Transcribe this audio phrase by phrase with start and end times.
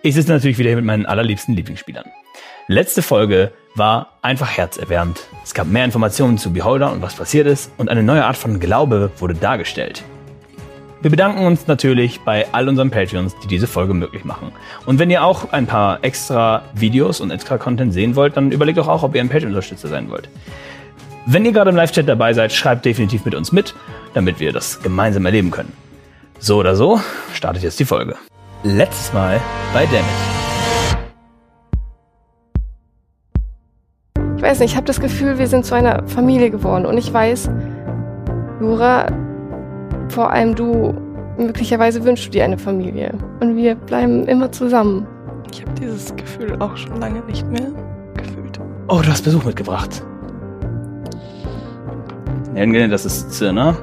[0.00, 2.04] Ich sitze natürlich wieder mit meinen allerliebsten Lieblingsspielern.
[2.68, 5.26] Letzte Folge war einfach herzerwärmend.
[5.42, 8.60] Es gab mehr Informationen zu Beholder und was passiert ist und eine neue Art von
[8.60, 10.04] Glaube wurde dargestellt.
[11.02, 14.52] Wir bedanken uns natürlich bei all unseren Patreons, die diese Folge möglich machen.
[14.86, 18.78] Und wenn ihr auch ein paar extra Videos und extra Content sehen wollt, dann überlegt
[18.78, 20.28] doch auch, ob ihr ein Patreon-Unterstützer sein wollt.
[21.26, 23.74] Wenn ihr gerade im Live-Chat dabei seid, schreibt definitiv mit uns mit,
[24.14, 25.72] damit wir das gemeinsam erleben können.
[26.38, 27.00] So oder so,
[27.34, 28.14] startet jetzt die Folge.
[28.64, 29.40] Letztes Mal
[29.72, 30.04] bei Damage.
[34.36, 36.84] Ich weiß nicht, ich habe das Gefühl, wir sind zu einer Familie geworden.
[36.84, 37.50] Und ich weiß,
[38.60, 39.06] Jura,
[40.08, 40.92] vor allem du,
[41.38, 43.14] möglicherweise wünschst du dir eine Familie.
[43.40, 45.06] Und wir bleiben immer zusammen.
[45.52, 47.70] Ich habe dieses Gefühl auch schon lange nicht mehr
[48.16, 48.58] gefühlt.
[48.88, 50.02] Oh, du hast Besuch mitgebracht.
[52.56, 53.76] Ja, das ist Zirna,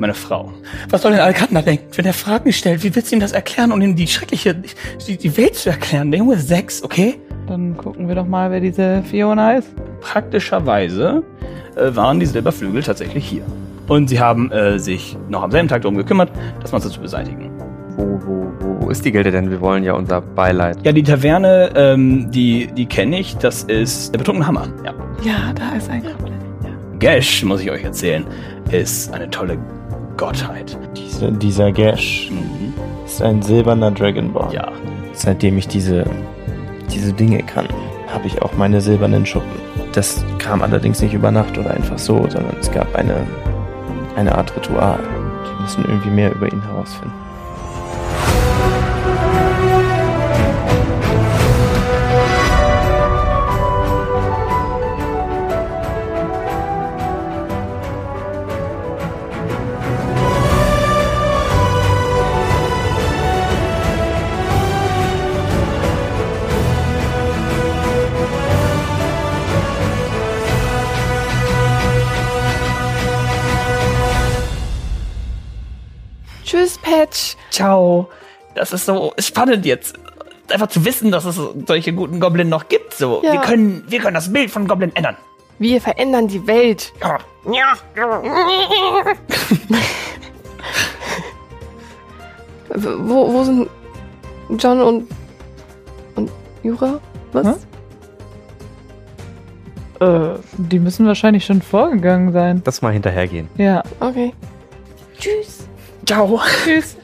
[0.00, 0.52] meine Frau.
[0.90, 2.82] Was soll denn Alcantara denken, wenn er Fragen stellt?
[2.82, 4.54] Wie willst du ihm das erklären und ihm die schreckliche,
[5.06, 6.10] die, die Welt zu erklären?
[6.10, 7.16] Der Junge ist sechs, okay?
[7.46, 9.68] Dann gucken wir doch mal, wer diese Fiona ist.
[10.00, 11.22] Praktischerweise
[11.76, 13.42] äh, waren die Silberflügel tatsächlich hier.
[13.88, 17.50] Und sie haben äh, sich noch am selben Tag darum gekümmert, das Monster zu beseitigen.
[17.96, 19.50] Wo, wo, wo ist die Gilde denn?
[19.50, 20.78] Wir wollen ja unser Beileid.
[20.84, 23.36] Ja, die Taverne, ähm, die, die kenne ich.
[23.36, 24.68] Das ist der betrunkene Hammer.
[24.84, 24.92] Ja.
[25.24, 26.34] Ja, da ist ein Goblin.
[26.98, 28.24] Gash, muss ich euch erzählen,
[28.70, 29.58] ist eine tolle
[30.16, 30.78] Gottheit.
[30.96, 32.72] Diese, dieser Gash Mhm.
[33.04, 34.50] ist ein silberner Dragonborn.
[34.52, 34.68] Ja.
[35.12, 36.04] Seitdem ich diese,
[36.92, 37.66] diese Dinge kann,
[38.12, 39.60] habe ich auch meine silbernen Schuppen.
[39.92, 43.14] Das kam allerdings nicht über Nacht oder einfach so, sondern es gab eine,
[44.16, 44.98] eine Art Ritual.
[45.00, 47.14] Wir müssen irgendwie mehr über ihn herausfinden.
[76.96, 77.36] Patch.
[77.50, 78.08] Ciao.
[78.54, 79.98] Das ist so spannend jetzt.
[80.50, 81.36] Einfach zu wissen, dass es
[81.66, 82.94] solche guten Goblin noch gibt.
[82.94, 83.32] So, Ja.
[83.32, 85.16] wir können, wir können das Bild von Goblin ändern.
[85.58, 86.92] Wir verändern die Welt.
[87.02, 87.18] Ja.
[92.68, 93.68] Wo, wo sind
[94.58, 95.08] John und,
[96.16, 96.30] und
[96.62, 97.00] Jura?
[97.32, 97.46] Was?
[97.46, 97.54] Hm?
[100.00, 102.62] Äh, die müssen wahrscheinlich schon vorgegangen sein.
[102.64, 103.48] Lass mal hinterhergehen.
[103.56, 103.82] Ja.
[104.00, 104.32] Okay.
[105.18, 105.65] Tschüss.
[106.06, 106.40] Ciao.
[106.64, 106.96] Tschüss.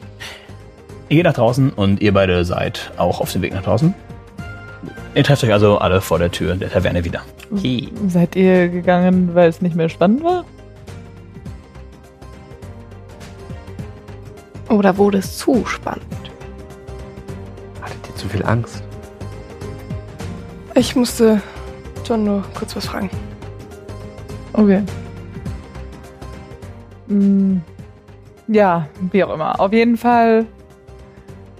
[1.09, 3.93] Ihr geht nach draußen und ihr beide seid auch auf dem Weg nach draußen.
[5.15, 7.21] Ihr trefft euch also alle vor der Tür der Taverne wieder.
[8.07, 10.43] Seid ihr gegangen, weil es nicht mehr spannend war?
[14.69, 16.03] Oder wurde es zu spannend?
[17.81, 18.81] Hattet ihr zu viel Angst?
[20.73, 21.39] Ich musste
[22.05, 23.09] John nur kurz was fragen.
[24.53, 24.81] Okay.
[27.07, 27.61] Hm,
[28.47, 29.59] ja, wie auch immer.
[29.59, 30.45] Auf jeden Fall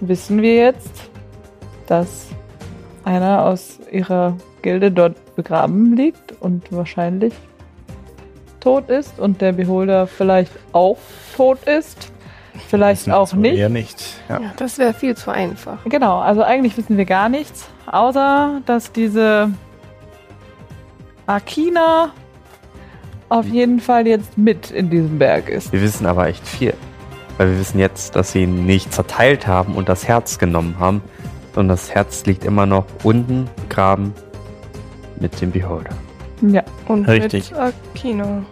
[0.00, 1.10] wissen wir jetzt,
[1.86, 2.28] dass
[3.04, 7.34] einer aus ihrer Gilde dort begraben liegt und wahrscheinlich
[8.60, 10.98] tot ist und der Beholder vielleicht auch
[11.36, 12.10] tot ist.
[12.68, 13.58] Vielleicht auch nicht.
[13.58, 14.02] Eher nicht.
[14.28, 14.40] Ja.
[14.40, 15.78] Ja, das wäre viel zu einfach.
[15.84, 19.50] Genau, also eigentlich wissen wir gar nichts, außer dass diese
[21.26, 22.12] Akina
[23.28, 25.72] auf jeden Fall jetzt mit in diesem Berg ist.
[25.72, 26.74] Wir wissen aber echt viel.
[27.36, 31.02] Weil wir wissen jetzt, dass sie ihn nicht zerteilt haben und das Herz genommen haben,
[31.54, 34.12] sondern das Herz liegt immer noch unten begraben
[35.18, 35.94] mit dem Beholder.
[36.42, 36.62] Ja.
[36.86, 37.50] Und Richtig.
[37.50, 38.44] mit Akino.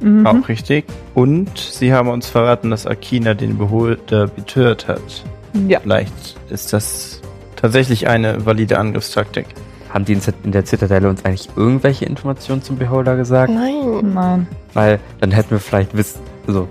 [0.00, 0.26] Mhm.
[0.26, 0.84] Auch richtig.
[1.14, 5.24] Und sie haben uns verraten, dass Akina den Beholder betört hat.
[5.66, 5.80] Ja.
[5.80, 7.22] Vielleicht ist das
[7.56, 9.46] tatsächlich eine valide Angriffstaktik.
[9.94, 13.52] Haben die in der Zitadelle uns eigentlich irgendwelche Informationen zum Beholder gesagt?
[13.52, 14.12] Nein.
[14.12, 14.48] Nein.
[14.72, 16.66] Weil dann hätten wir vielleicht wissen, also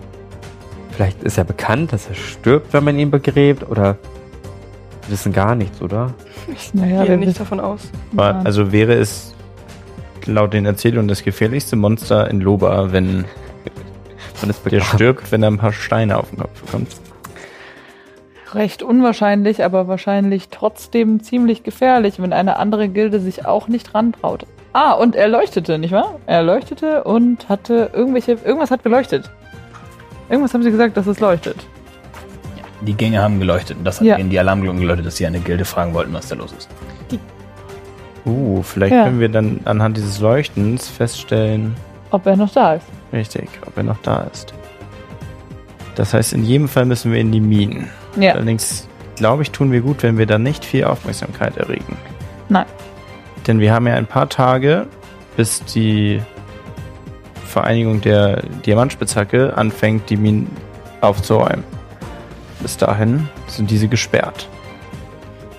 [0.91, 3.95] vielleicht ist ja bekannt, dass er stirbt, wenn man ihn begräbt, oder
[5.03, 6.13] wir wissen gar nichts, oder?
[6.53, 7.89] Ich Naja, gehe nicht davon aus.
[8.11, 8.45] Nein.
[8.45, 9.33] also wäre es
[10.25, 13.23] laut den Erzählungen das gefährlichste Monster in Loba, wenn
[14.41, 16.89] Man ist der stirbt, wenn er ein paar Steine auf den Kopf bekommt.
[18.55, 24.45] Recht unwahrscheinlich, aber wahrscheinlich trotzdem ziemlich gefährlich, wenn eine andere Gilde sich auch nicht rantraut.
[24.73, 26.15] Ah, und er leuchtete, nicht wahr?
[26.25, 29.29] Er leuchtete und hatte irgendwelche, irgendwas hat geleuchtet.
[30.29, 31.57] Irgendwas haben sie gesagt, dass es leuchtet.
[32.81, 34.17] Die Gänge haben geleuchtet und das hat Ja.
[34.17, 36.69] ihnen die Alarmglocken geleuchtet, dass sie eine Gilde fragen wollten, was da los ist.
[38.25, 39.03] Uh, vielleicht Ja.
[39.03, 41.75] können wir dann anhand dieses Leuchtens feststellen,
[42.11, 42.85] Ob er noch da ist.
[43.11, 44.53] richtig, ob er noch da ist.
[45.95, 47.89] Das heißt, in jedem Fall müssen wir in die Minen.
[48.17, 48.33] Ja.
[48.33, 51.97] Allerdings glaube ich, tun wir gut, wenn wir da nicht viel Aufmerksamkeit erregen.
[52.49, 52.65] Nein.
[53.47, 54.87] Denn wir haben ja ein paar Tage,
[55.37, 56.21] bis die
[57.45, 60.47] Vereinigung der Diamantspitzhacke anfängt, die Minen
[61.01, 61.63] aufzuräumen.
[62.61, 64.47] Bis dahin sind diese gesperrt.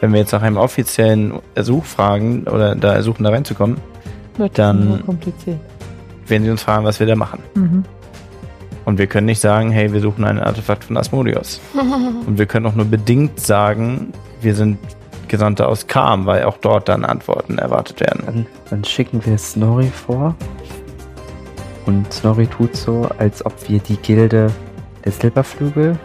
[0.01, 3.77] Wenn wir jetzt nach einem offiziellen Ersuch fragen oder da ersuchen, da reinzukommen,
[4.37, 5.61] Wird Dann- kompliziert.
[6.27, 7.39] werden sie uns fragen, was wir da machen.
[7.55, 7.85] Mhm.
[8.85, 11.61] Und wir können nicht sagen, hey, wir suchen ein Artefakt von Asmodeus.
[12.27, 14.79] Und wir können auch nur bedingt sagen, wir sind
[15.29, 18.23] Gesandte aus Kam, weil auch dort dann Antworten erwartet werden.
[18.27, 20.35] Dann, dann schicken wir Snorri vor.
[21.87, 24.51] Und Snorri tut so, als ob wir die Gilde
[25.05, 25.99] der Silberflügel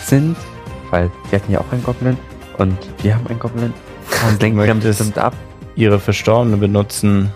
[0.00, 0.36] sind.
[0.90, 2.16] Weil wir hatten ja auch einen Goblin.
[2.58, 3.72] Und wir haben einen Goblin.
[4.28, 5.34] Und lenken wir bestimmt ab.
[5.76, 7.32] Ihre Verstorbene benutzen,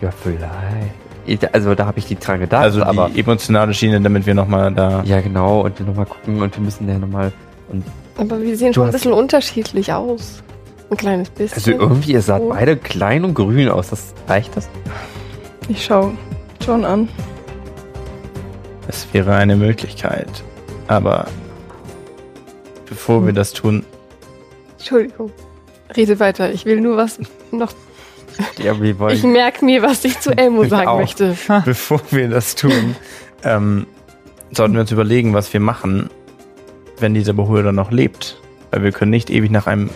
[0.00, 1.03] Ja, vielleicht.
[1.52, 2.62] Also da habe ich die dran gedacht.
[2.62, 5.02] also die aber emotionale Schiene, damit wir nochmal da.
[5.04, 5.62] ja, genau.
[5.62, 6.40] Und wir nochmal gucken.
[6.42, 7.32] Und wir müssen ja nochmal.
[7.70, 7.84] Und
[8.16, 10.42] Aber wir sehen schon ein bisschen unterschiedlich aus.
[10.90, 11.56] Ein kleines bisschen.
[11.56, 12.50] also irgendwie, ihr saht Oh.
[12.50, 13.88] beide klein und grün aus.
[13.90, 14.68] Das reicht das?
[15.68, 16.12] Ich schau
[16.60, 17.08] John an.
[18.86, 20.28] Es wäre eine Möglichkeit.
[20.88, 21.26] Aber
[22.86, 23.84] bevor wir das tun,
[24.78, 25.32] Entschuldigung.
[25.96, 26.52] Rede weiter.
[26.52, 27.18] Ich will nur was
[27.50, 27.72] noch.
[28.58, 29.16] Ja, wir wollen.
[29.16, 30.98] Ich merke mir, was ich zu Elmo sagen auch.
[30.98, 31.36] möchte.
[31.64, 32.96] bevor wir das tun,
[33.42, 33.86] ähm,
[34.52, 36.10] sollten wir uns überlegen, was wir machen,
[36.98, 38.40] wenn dieser Beholder noch lebt.
[38.70, 39.90] Weil wir können nicht ewig nach einem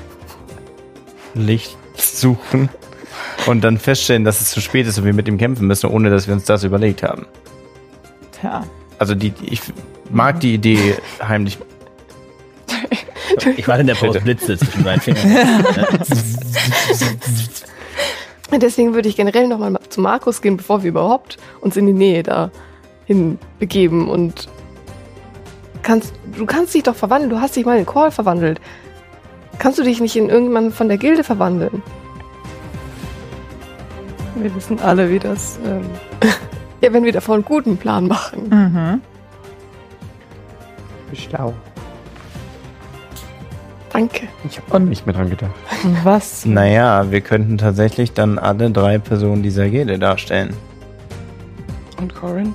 [1.35, 2.69] Licht suchen
[3.46, 6.11] und dann feststellen, dass es zu spät ist und wir mit ihm kämpfen müssen, ohne
[6.11, 7.26] dass wir uns das überlegt haben.
[8.40, 8.64] Tja.
[8.99, 9.61] Also die, ich
[10.11, 10.96] mag die Idee
[11.26, 11.58] heimlich.
[13.56, 15.64] Ich warte in der Pause Blitze zwischen meinen Fingern.
[18.50, 22.22] Deswegen würde ich generell nochmal zu Markus gehen, bevor wir überhaupt uns in die Nähe
[22.22, 24.08] dahin begeben.
[24.08, 24.48] Und
[25.82, 27.30] kannst, du kannst dich doch verwandeln.
[27.30, 28.60] Du hast dich mal in Call verwandelt.
[29.58, 31.82] Kannst du dich nicht in irgendjemanden von der Gilde verwandeln?
[34.36, 35.58] Wir wissen alle, wie das.
[35.66, 35.82] Ähm,
[36.80, 38.48] Ja, wenn wir davor einen guten Plan machen.
[38.48, 39.02] Mhm.
[41.14, 41.54] Schlau.
[43.98, 44.28] Danke.
[44.48, 45.50] Ich habe Und- nicht mehr dran gedacht.
[46.04, 46.46] Was?
[46.46, 50.54] Naja, wir könnten tatsächlich dann alle drei Personen dieser Gilde darstellen.
[52.00, 52.54] und Corin?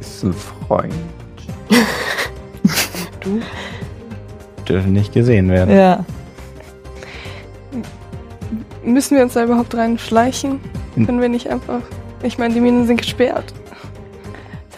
[0.00, 0.94] Ist ein Freund.
[3.20, 3.40] Du?
[4.66, 5.76] Dürfen nicht gesehen werden.
[5.76, 6.04] Ja.
[8.82, 10.58] Müssen wir uns da überhaupt reinschleichen?
[10.94, 11.82] Können wir nicht einfach.
[12.22, 13.52] Ich meine, die Minen sind gesperrt.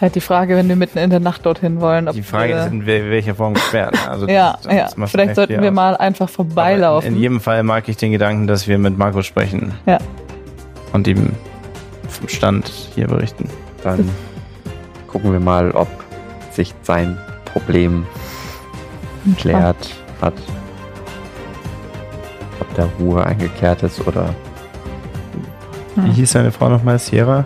[0.05, 2.07] Halt die Frage, wenn wir mitten in der Nacht dorthin wollen.
[2.07, 3.97] Ob Die Frage wir, ist, in wel- welcher Form gesperrt.
[4.07, 4.87] Also Ja, das- ja.
[4.95, 5.75] das Vielleicht sollten wir aus.
[5.75, 7.15] mal einfach Aber vorbeilaufen.
[7.15, 9.73] In jedem Fall mag ich den Gedanken, dass wir mit Markus sprechen.
[9.87, 9.97] Ja.
[10.93, 11.31] Und ihm
[12.07, 13.49] vom Stand hier berichten.
[13.83, 14.07] Dann
[15.07, 15.87] gucken wir mal, ob
[16.51, 18.05] sich sein Problem
[19.25, 19.89] geklärt
[20.21, 20.35] hat.
[22.59, 24.35] Ob der Ruhe eingekehrt ist oder.
[25.95, 26.99] Wie hieß seine Frau nochmal?
[26.99, 27.43] Sierra?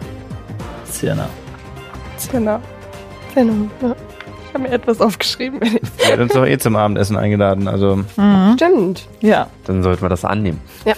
[2.20, 2.60] Sienna.
[3.36, 3.54] Genau.
[3.82, 3.88] Genau.
[3.90, 3.96] Ja.
[4.48, 5.60] Ich habe mir etwas aufgeschrieben.
[5.62, 7.68] Wenn ich Sie hat uns doch eh zum Abendessen eingeladen.
[7.68, 8.54] Also Mhm.
[8.56, 9.08] Stimmt.
[9.22, 9.48] Ja.
[9.66, 10.60] Dann sollten wir das annehmen.
[10.86, 10.94] Ja.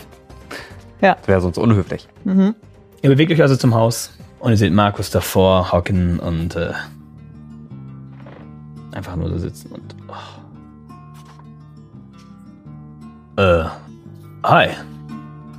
[1.01, 1.15] Ja.
[1.15, 2.07] Das wäre sonst unhöflich.
[2.23, 2.55] Mhm.
[3.01, 6.71] Ihr bewegt euch also zum Haus und ihr seht Markus davor hocken und äh,
[8.93, 9.95] einfach nur so sitzen und.
[13.37, 13.41] Oh.
[13.41, 13.63] Äh,
[14.43, 14.67] hi.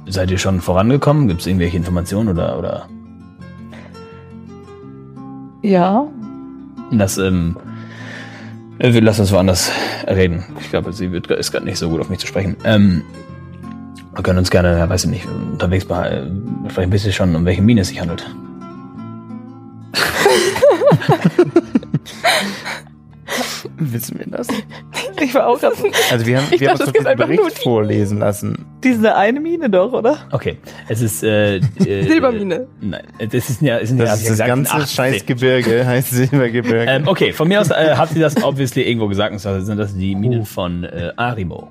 [0.06, 1.28] Seid ihr schon vorangekommen?
[1.28, 2.88] Gibt es irgendwelche Informationen oder oder
[5.62, 6.06] Ja.
[6.90, 7.18] das?
[7.18, 7.56] Ähm,
[8.78, 9.70] äh, wir lassen uns woanders
[10.06, 10.44] reden.
[10.60, 12.56] Ich glaube, sie wird, ist gerade nicht so gut auf mich zu sprechen.
[12.64, 13.02] Ähm,
[14.14, 16.66] wir können uns gerne, ja, weiß ich nicht, unterwegs behalten.
[16.68, 18.28] Vielleicht wisst ihr schon, um welche Mine es sich handelt.
[23.76, 24.48] wissen wir das?
[25.22, 25.76] Ich war auch gerade.
[26.10, 28.18] Also wir haben, Ich wir haben dachte, uns es doch gibt diesen Bericht die- vorlesen
[28.18, 28.64] lassen.
[28.82, 30.16] Diese eine Mine doch, oder?
[30.32, 32.54] Okay, es ist äh, äh, Silbermine.
[32.54, 34.86] Äh, nein, das ist ja, sind ja Das hab ist das gesagt, ganze 18.
[34.88, 36.90] scheiß Gebirge, heißt Silbergebirge.
[36.90, 39.76] Ähm, okay, von mir aus äh, habt ihr das obviously irgendwo gesagt, und zwar sind
[39.78, 41.70] das die Minen von äh, Arimo.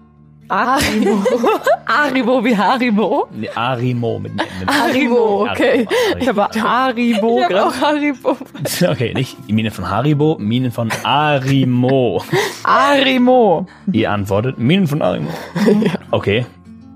[0.51, 1.23] Arimo.
[1.85, 3.27] Arimo wie Haribo.
[3.31, 5.87] Nee, Arimo mit, mit Arimo, okay.
[6.19, 8.37] Ich habe Haribo Ich hab auch Haribo.
[8.91, 12.21] Okay, nicht die Minen von Haribo, Minen von Arimo.
[12.63, 13.65] Arimo.
[13.93, 15.29] Ihr antwortet, Minen von Arimo.
[16.11, 16.45] Okay.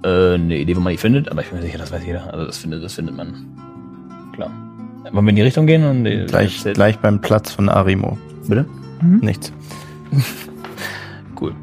[0.03, 2.33] Äh, eine Idee, wo man die findet, aber ich bin mir sicher, das weiß jeder.
[2.33, 3.33] Also das findet, das findet man.
[4.33, 4.51] Klar.
[5.11, 5.85] Wollen wir in die Richtung gehen?
[5.85, 8.17] Und die, Gleich, gleich beim Platz von Arimo.
[8.47, 8.65] Bitte?
[9.01, 9.53] Nichts.
[11.39, 11.55] Cool.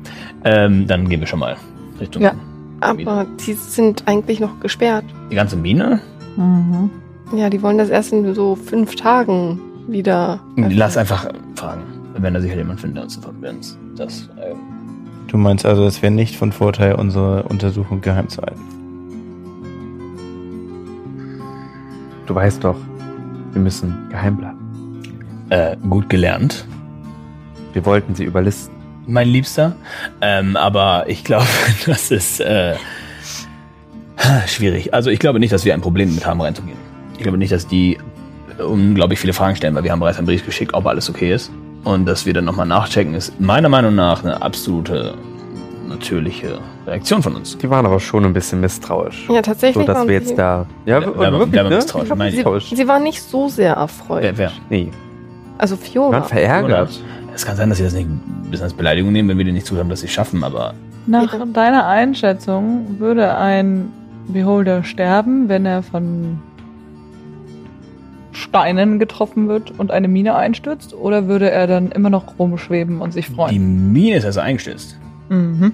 [0.45, 1.57] Ähm, dann gehen wir schon mal
[2.03, 2.23] Richtung.
[2.23, 2.33] Ja.
[2.81, 5.05] Aber die sind eigentlich noch gesperrt.
[5.31, 6.01] Die ganze Mine?
[6.37, 6.91] Mhm.
[7.37, 10.41] Ja, die wollen das erst in so fünf Tagen wieder.
[10.57, 11.83] Lass einfach fragen.
[12.19, 14.29] Wenn da sicher jemand findet, der uns sofort uns das.
[14.41, 14.57] Ähm,
[15.29, 18.61] Du meinst also, es wäre nicht von Vorteil, unsere Untersuchung geheim zu halten?
[22.27, 22.77] Du weißt doch,
[23.53, 24.59] wir müssen geheim bleiben.
[25.51, 26.67] äh, gut gelernt.
[27.73, 28.75] Wir wollten sie überlisten.
[29.07, 29.75] Mein Liebster.
[30.21, 31.47] Ähm, aber ich glaube,
[31.87, 32.75] das ist äh,
[34.47, 34.95] schwierig.
[34.95, 36.77] Also ich glaube nicht, dass wir ein Problem damit haben, reinzugehen.
[37.17, 37.99] Ich glaube nicht, dass die
[38.59, 41.51] unglaublich viele Fragen stellen, weil wir haben bereits einen Brief geschickt, ob alles okay ist.
[41.85, 45.15] Und dass wir dann nochmal nachchecken, ist meiner Meinung nach eine absolute
[45.89, 47.59] natürliche Reaktion von uns.
[47.59, 49.27] Die waren aber schon ein bisschen misstrauisch.
[49.29, 49.87] Ja, So, tatsächlich.
[49.87, 50.67] dass waren wir sie, jetzt da.
[50.87, 51.71] Ja, Wer- wer- wirklich, wer ne?
[51.77, 52.03] misstrauisch?
[52.05, 52.71] Ich glaub, misstrauisch.
[52.71, 54.23] sie waren nicht so sehr erfreut.
[54.23, 54.53] Wer, wer?
[54.71, 54.91] Nee,
[55.59, 56.21] Also wir Fiona.
[56.21, 57.01] waren verärgert.
[57.35, 58.09] Es kann sein, dass sie das nicht
[58.51, 60.75] bis als Beleidigung nehmen, wenn wir denen nicht zuhören, dass sie es schaffen, aber
[61.07, 63.89] Nach deiner Einschätzung würde ein
[64.29, 66.39] Beholder sterben, wenn er von
[68.33, 70.95] Steinen getroffen wird und eine Mine einstürzt?
[70.95, 73.93] Oder würde er dann immer noch rumschweben und sich die freuen?
[73.93, 74.99] Mine ist also eingestürzt.
[75.29, 75.73] Mhm.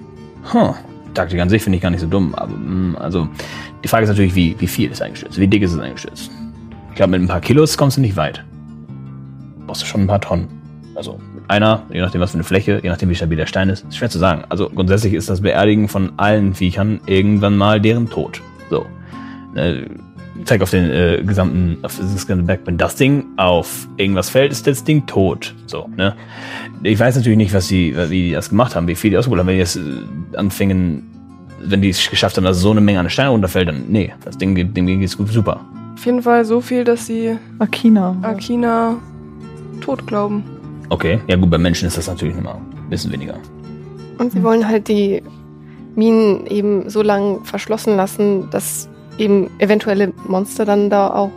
[0.53, 0.73] Huh.
[1.13, 3.27] Taktik an sich finde ich gar nicht so dumm, aber mm, also
[3.83, 5.39] die Frage ist natürlich, wie, wie viel ist eingestürzt?
[5.39, 6.29] Wie dick ist es eingestürzt?
[6.89, 8.43] Ich glaube, mit ein paar Kilos kommst du nicht weit.
[9.65, 10.47] Brauchst du schon ein paar Tonnen.
[10.95, 13.85] Also einer, je nachdem was für eine Fläche, je nachdem wie stabil der Stein ist,
[13.87, 14.43] ist schwer zu sagen.
[14.49, 18.41] Also grundsätzlich ist das Beerdigen von allen Viechern irgendwann mal deren Tod.
[18.69, 18.85] So.
[19.55, 19.83] Äh,
[20.45, 24.51] zeig auf den äh, gesamten, auf das gesamte Back, wenn das Ding auf irgendwas fällt,
[24.51, 25.53] ist das Ding tot.
[25.65, 26.15] So, ne?
[26.83, 29.39] Ich weiß natürlich nicht, was die, wie die das gemacht haben, wie viel die ausgeholt
[29.39, 29.47] haben.
[29.47, 31.03] Wenn die jetzt äh, anfingen,
[31.61, 34.37] wenn die es geschafft haben, dass so eine Menge an Steinen runterfällt, dann nee, das
[34.37, 35.59] Ding, geht- dem geht's gut super.
[35.95, 38.15] Auf jeden Fall so viel, dass sie Akina.
[38.21, 38.95] Akina
[39.81, 40.43] tot glauben.
[40.89, 43.35] Okay, ja gut, bei Menschen ist das natürlich nochmal ein bisschen weniger.
[44.17, 45.21] Und sie wollen halt die
[45.95, 51.31] Minen eben so lange verschlossen lassen, dass eben eventuelle Monster dann da auch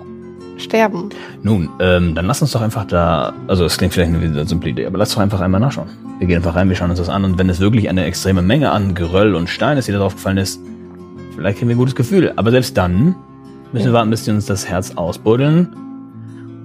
[0.57, 1.11] sterben.
[1.43, 4.87] Nun, ähm, dann lass uns doch einfach da, also es klingt vielleicht eine simple Idee,
[4.87, 5.89] aber lass doch einfach einmal nachschauen.
[6.19, 8.43] Wir gehen einfach rein, wir schauen uns das an und wenn es wirklich eine extreme
[8.43, 10.61] Menge an Geröll und Stein ist, die da drauf gefallen ist,
[11.35, 12.33] vielleicht kriegen wir ein gutes Gefühl.
[12.37, 13.17] Aber selbst dann
[13.73, 15.75] müssen wir warten, bis die uns das Herz ausbuddeln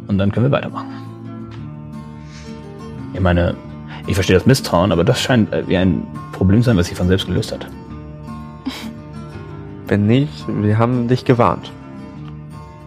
[0.08, 1.07] und dann können wir weitermachen.
[3.18, 3.56] Ich meine,
[4.06, 6.96] ich verstehe das Misstrauen, aber das scheint äh, wie ein Problem zu sein, was sich
[6.96, 7.66] von selbst gelöst hat.
[9.88, 11.72] Wenn nicht, wir haben dich gewarnt.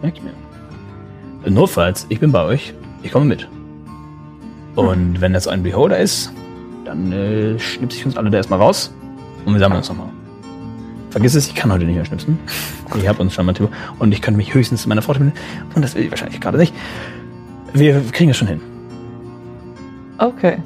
[0.01, 1.51] Merke ich mir.
[1.51, 2.73] Notfalls, ich bin bei euch.
[3.03, 3.49] Ich komme mit.
[4.75, 6.31] Und wenn das ein Beholder ist,
[6.85, 8.93] dann äh, schnipse ich uns alle da erstmal raus
[9.45, 10.07] und wir sammeln uns nochmal.
[11.09, 12.39] Vergiss es, ich kann heute nicht mehr schnipsen.
[12.97, 13.55] Ich habe uns schon mal.
[13.99, 15.13] Und ich könnte mich höchstens zu meiner Frau.
[15.13, 15.31] Und
[15.75, 16.73] das will ich wahrscheinlich gerade nicht.
[17.73, 18.59] Wir kriegen es schon hin.
[20.21, 20.57] Okay.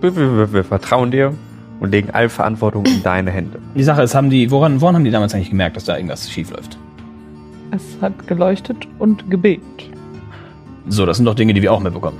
[0.00, 1.32] Wir, wir, wir, wir vertrauen dir
[1.78, 3.60] und legen alle Verantwortung in deine Hände.
[3.76, 6.28] Die Sache ist, haben die, woran, woran haben die damals eigentlich gemerkt, dass da irgendwas
[6.28, 6.76] schief läuft?
[7.70, 9.88] Es hat geleuchtet und gebebt.
[10.88, 12.18] So, das sind doch Dinge, die wir auch mitbekommen.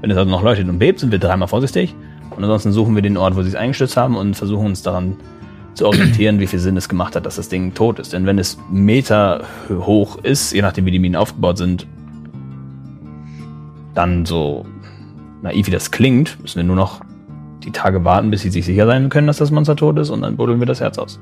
[0.00, 1.94] Wenn es also noch leuchtet und bebt, sind wir dreimal vorsichtig.
[2.30, 5.16] Und ansonsten suchen wir den Ort, wo sie es eingestürzt haben und versuchen uns daran
[5.74, 8.12] zu orientieren, wie viel Sinn es gemacht hat, dass das Ding tot ist.
[8.12, 11.86] Denn wenn es Meter hoch ist, je nachdem wie die Minen aufgebaut sind,
[13.94, 14.66] dann so
[15.42, 17.00] naiv wie das klingt, müssen wir nur noch
[17.64, 20.22] die Tage warten, bis sie sich sicher sein können, dass das Monster tot ist und
[20.22, 21.18] dann buddeln wir das Herz aus.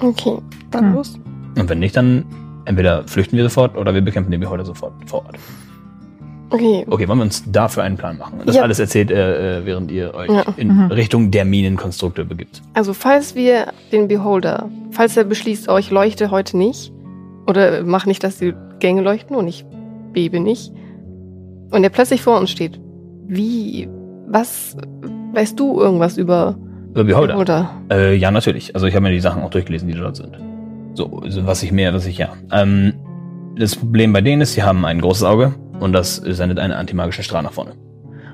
[0.00, 0.38] Okay.
[0.70, 0.94] Dann Hm.
[0.94, 1.18] los.
[1.58, 2.24] Und wenn nicht, dann
[2.64, 5.36] entweder flüchten wir sofort oder wir bekämpfen den Beholder sofort vor Ort.
[6.50, 6.84] Okay.
[6.88, 8.40] Okay, wollen wir uns dafür einen Plan machen?
[8.44, 8.62] Das Ja.
[8.62, 10.44] alles erzählt, äh, äh, während ihr euch Ja.
[10.56, 10.86] in Mhm.
[10.90, 12.60] Richtung der Minenkonstrukte begibt.
[12.74, 16.92] Also falls wir den Beholder, falls er beschließt, oh, ich leuchte heute nicht,
[17.46, 19.64] oder mach nicht, dass die Gänge leuchten und ich
[20.12, 20.72] bebe nicht,
[21.72, 22.78] und er plötzlich vor uns steht,
[23.26, 23.88] wie,
[24.28, 24.76] was,
[25.32, 26.56] weißt du irgendwas über
[26.90, 27.32] Über Beholder?
[27.32, 27.70] Beholder?
[27.90, 28.74] Äh, ja, natürlich.
[28.74, 30.38] Also ich habe mir die Sachen auch durchgelesen, die dort sind.
[30.94, 32.34] So, also was ich mehr, was ich ja.
[32.52, 32.92] Ähm,
[33.56, 37.24] das Problem bei denen ist, sie haben ein großes Auge und das sendet einen antimagischen
[37.24, 37.72] Strahl nach vorne.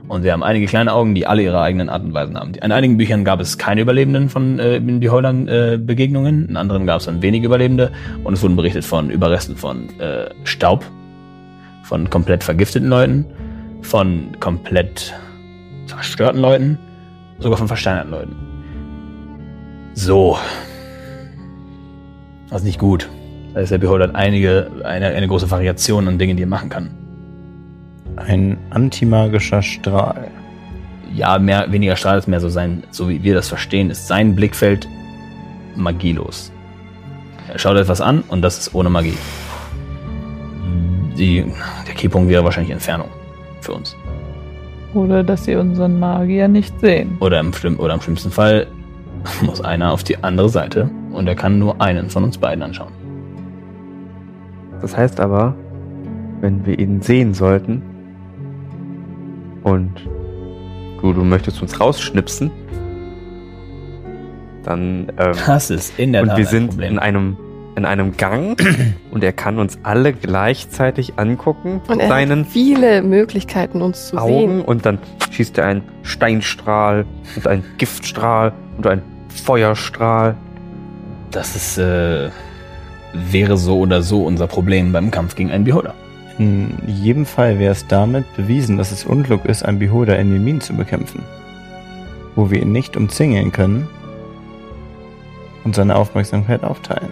[0.08, 2.54] Und sie haben einige kleine Augen, die alle ihre eigenen Art und Weisen haben.
[2.54, 7.00] In einigen Büchern gab es keine Überlebenden von äh, Beholdern äh, Begegnungen, in anderen gab
[7.00, 7.92] es dann wenige Überlebende
[8.24, 10.84] und es wurden berichtet von Überresten von äh, Staub,
[11.88, 13.24] von komplett vergifteten Leuten,
[13.82, 15.14] von komplett
[15.86, 16.78] zerstörten Leuten
[17.38, 18.36] Sogar von versteinerten Leuten.
[19.94, 20.38] So.
[22.48, 23.08] Das ist nicht gut.
[23.54, 26.68] Da ist der Beholder hat einige, eine, eine große Variation an Dingen, die er machen
[26.68, 26.90] kann.
[28.16, 30.30] Ein antimagischer Strahl.
[31.14, 34.34] Ja, mehr, weniger Strahl ist mehr so sein, so wie wir das verstehen, ist sein
[34.34, 34.88] Blickfeld
[35.76, 36.52] magielos.
[37.48, 39.16] Er schaut etwas an und das ist ohne Magie.
[41.18, 41.44] Die,
[41.86, 43.08] der Keypunkt wäre wahrscheinlich Entfernung
[43.60, 43.96] für uns.
[44.94, 47.16] Oder dass sie unseren Magier nicht sehen.
[47.20, 48.66] Oder im, schlimm, oder im schlimmsten Fall
[49.42, 52.92] muss einer auf die andere Seite und er kann nur einen von uns beiden anschauen.
[54.80, 55.54] Das heißt aber,
[56.40, 57.82] wenn wir ihn sehen sollten
[59.64, 59.90] und
[61.02, 62.50] du, du möchtest uns rausschnipsen,
[64.62, 66.92] dann ähm, Das ist in der und Tat wir ein sind Problem.
[66.92, 67.36] in einem
[67.78, 68.60] in einem Gang
[69.10, 74.18] und er kann uns alle gleichzeitig angucken Und er seinen hat viele Möglichkeiten, uns zu
[74.18, 74.60] Augen sehen.
[74.62, 74.98] und dann
[75.30, 77.06] schießt er einen Steinstrahl
[77.36, 80.36] und einen Giftstrahl und einen Feuerstrahl.
[81.30, 82.30] Das ist, äh,
[83.14, 85.94] wäre so oder so unser Problem beim Kampf gegen einen Beholder.
[86.38, 90.44] In jedem Fall wäre es damit bewiesen, dass es Unglück ist, einen Beholder in den
[90.44, 91.22] Minen zu bekämpfen.
[92.36, 93.88] Wo wir ihn nicht umzingeln können
[95.64, 97.10] und seine Aufmerksamkeit aufteilen.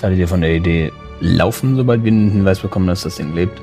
[0.00, 3.34] Was haltet ihr von der Idee, laufen, sobald wir einen Hinweis bekommen, dass das Ding
[3.34, 3.60] lebt,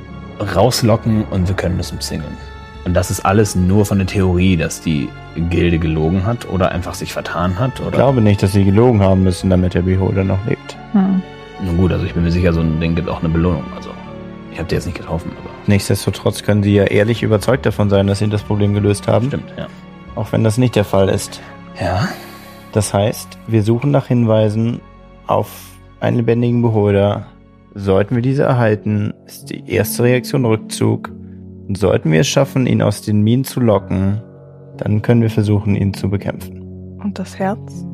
[0.56, 2.38] rauslocken und wir können es umzingeln?
[2.86, 5.10] Und das ist alles nur von der Theorie, dass die
[5.50, 7.80] Gilde gelogen hat oder einfach sich vertan hat?
[7.80, 7.98] Ich Oder?
[7.98, 10.78] glaube nicht, dass sie gelogen haben müssen, damit der Beholder noch lebt.
[10.92, 11.24] Hm.
[11.66, 13.64] Nun gut, also ich bin mir sicher, so ein Ding gibt auch eine Belohnung.
[13.76, 13.90] Also,
[14.52, 18.06] ich habe die jetzt nicht getroffen, aber Nichtsdestotrotz können sie ja ehrlich überzeugt davon sein,
[18.06, 19.66] dass sie das Problem gelöst haben, stimmt, ja.
[20.14, 21.42] auch wenn das nicht der Fall ist.
[21.82, 22.08] Ja,
[22.74, 24.82] Das heißt, wir suchen nach Hinweisen
[25.26, 25.50] auf
[26.00, 27.28] einen lebendigen Beholder.
[27.76, 31.12] Sollten wir diese erhalten, ist die erste Reaktion Rückzug.
[31.68, 34.22] Und sollten wir es schaffen, ihn aus den Minen zu locken,
[34.78, 36.62] dann können wir versuchen, ihn zu bekämpfen.
[37.04, 37.86] Und das Herz?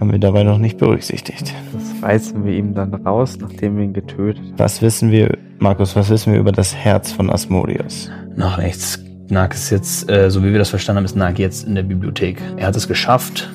[0.00, 1.54] Haben wir dabei noch nicht berücksichtigt.
[1.72, 4.58] Das reißen wir ihm dann raus, nachdem wir ihn getötet haben.
[4.58, 8.10] Was wissen wir, Markus, was wissen wir über das Herz von Asmodeus?
[8.38, 9.02] noch nichts.
[9.28, 11.82] Nag ist jetzt, äh, so wie wir das verstanden haben, ist Nag jetzt in der
[11.82, 12.40] Bibliothek.
[12.56, 13.50] Er hat es geschafft.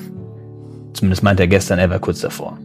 [0.92, 2.58] Zumindest meint er gestern, er war kurz davor.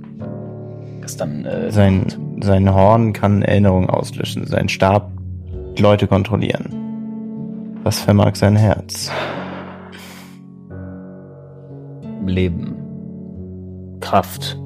[1.10, 2.06] Gestern, äh, Sein,
[2.40, 5.12] sein Horn kann Erinnerungen auslöschen, sein Stab
[5.80, 6.72] Leute kontrollieren.
[7.84, 9.12] Was vermag sein Herz?
[12.28, 12.76] Leben,
[14.02, 14.62] Kraft,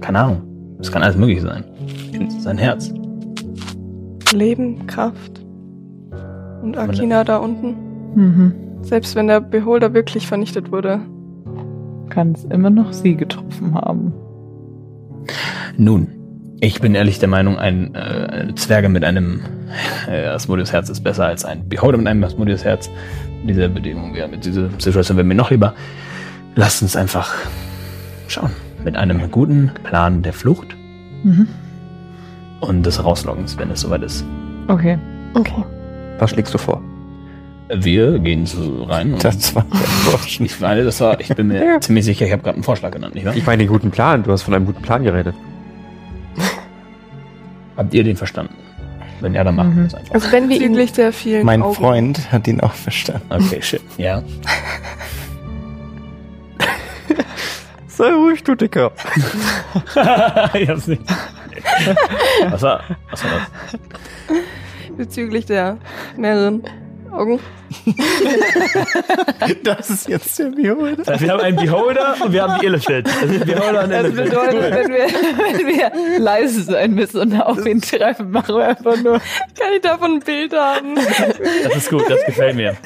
[0.00, 0.42] keine Ahnung.
[0.80, 1.64] Es kann alles möglich sein.
[2.40, 2.90] Sein Herz.
[4.32, 5.44] Leben, Kraft.
[6.62, 7.76] Und Akina da unten.
[8.14, 8.54] Mhm.
[8.80, 11.00] Selbst wenn der Beholder wirklich vernichtet wurde.
[12.08, 14.14] Kann es immer noch sie getroffen haben.
[15.76, 16.08] Nun,
[16.60, 19.40] ich bin ehrlich der Meinung, ein äh, Zwerge mit einem
[20.08, 22.90] äh, Asmodeus-Herz ist besser als ein Beholder mit einem Asmodeus-Herz.
[23.42, 25.74] In dieser Bedingung, ja, mit dieser Situation wäre mir noch lieber.
[26.54, 27.34] Lasst uns einfach
[28.28, 28.50] schauen.
[28.84, 30.76] Mit einem guten Plan der Flucht
[31.24, 31.48] Mhm.
[32.60, 34.24] und des Rauslockens, wenn es soweit ist.
[34.68, 34.98] Okay.
[35.34, 35.64] Okay.
[36.18, 36.82] Was schlägst du vor?
[37.74, 39.14] Wir gehen so rein.
[39.14, 39.64] Und Das war
[40.26, 43.14] ich meine, das war, ich bin mir ziemlich sicher, ich habe gerade einen Vorschlag genannt,
[43.14, 43.34] nicht wahr?
[43.34, 44.22] Ich meine den guten Plan.
[44.22, 45.34] Du hast von einem guten Plan geredet.
[47.76, 48.54] Habt ihr den verstanden?
[49.20, 49.76] Wenn ja, dann machen Mhm.
[49.76, 50.14] wir es einfach.
[50.14, 51.74] Also wenn wir ihn Bezüglich der vielen Mein Augen.
[51.74, 53.26] Freund hat ihn auch verstanden.
[53.30, 53.80] Okay, shit.
[53.96, 54.22] Ja.
[57.86, 58.90] Sei ruhig, du Dicker.
[60.54, 61.02] ich hab's nicht.
[62.50, 64.36] Was war, was war das?
[64.96, 65.78] Bezüglich der
[66.16, 66.64] mehreren
[67.14, 67.40] Augen.
[69.62, 71.04] Das ist jetzt der Beholder.
[71.12, 73.06] Heißt, wir haben einen Beholder und wir haben die Elephant.
[73.06, 74.30] Das ist Beholder und Das Elephant.
[74.30, 78.96] bedeutet, wenn wir, wenn wir leise sein müssen und auf ihn treffen, machen wir einfach
[79.02, 79.18] nur.
[79.58, 80.94] Kann ich davon ein Bild haben?
[81.64, 82.76] Das ist gut, das gefällt mir.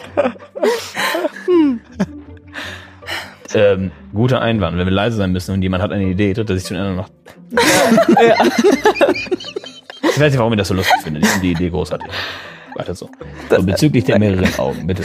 [3.55, 4.77] Ähm, guter Einwand.
[4.79, 6.83] Wenn wir leise sein müssen und jemand hat eine Idee, tritt er sich zu den
[6.83, 7.09] anderen noch.
[10.03, 11.25] Ich weiß nicht, warum ihr das so lustig findet.
[11.25, 12.09] Ich finde die Idee großartig.
[12.79, 13.11] Weiter so.
[13.51, 15.03] so bezüglich der mehreren Augen, bitte.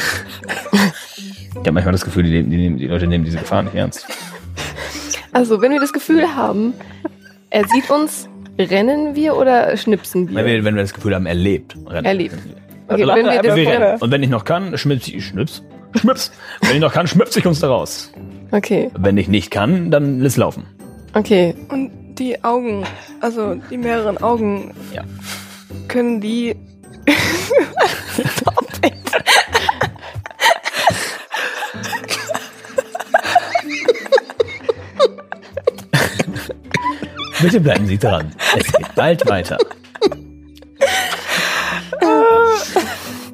[0.71, 4.05] Ich habe manchmal das Gefühl, die, die, die Leute nehmen diese Gefahr nicht ernst.
[5.31, 6.73] Also, wenn wir das Gefühl haben,
[7.49, 10.35] er sieht uns, rennen wir oder schnipsen wir?
[10.37, 11.75] Wenn wir, wenn wir das Gefühl haben, er lebt.
[11.87, 12.05] rennen.
[12.05, 12.35] Er lebt.
[12.87, 13.97] Also, Okay, wenn wir das- wir rennen.
[14.01, 15.63] Und wenn ich noch kann, schnips ich, schnips,
[15.95, 16.31] schnips.
[16.61, 18.11] Wenn ich noch kann, schnips ich uns da raus.
[18.51, 20.65] Okay, Wenn ich nicht kann, dann lass laufen.
[21.15, 21.55] okay.
[21.69, 22.83] Und die Augen,
[23.21, 25.03] also die mehreren Augen, Ja.
[25.87, 26.55] können die.
[27.07, 28.93] Stop it.
[37.41, 38.33] Bitte bleiben Sie dran.
[38.57, 39.57] Es geht bald weiter.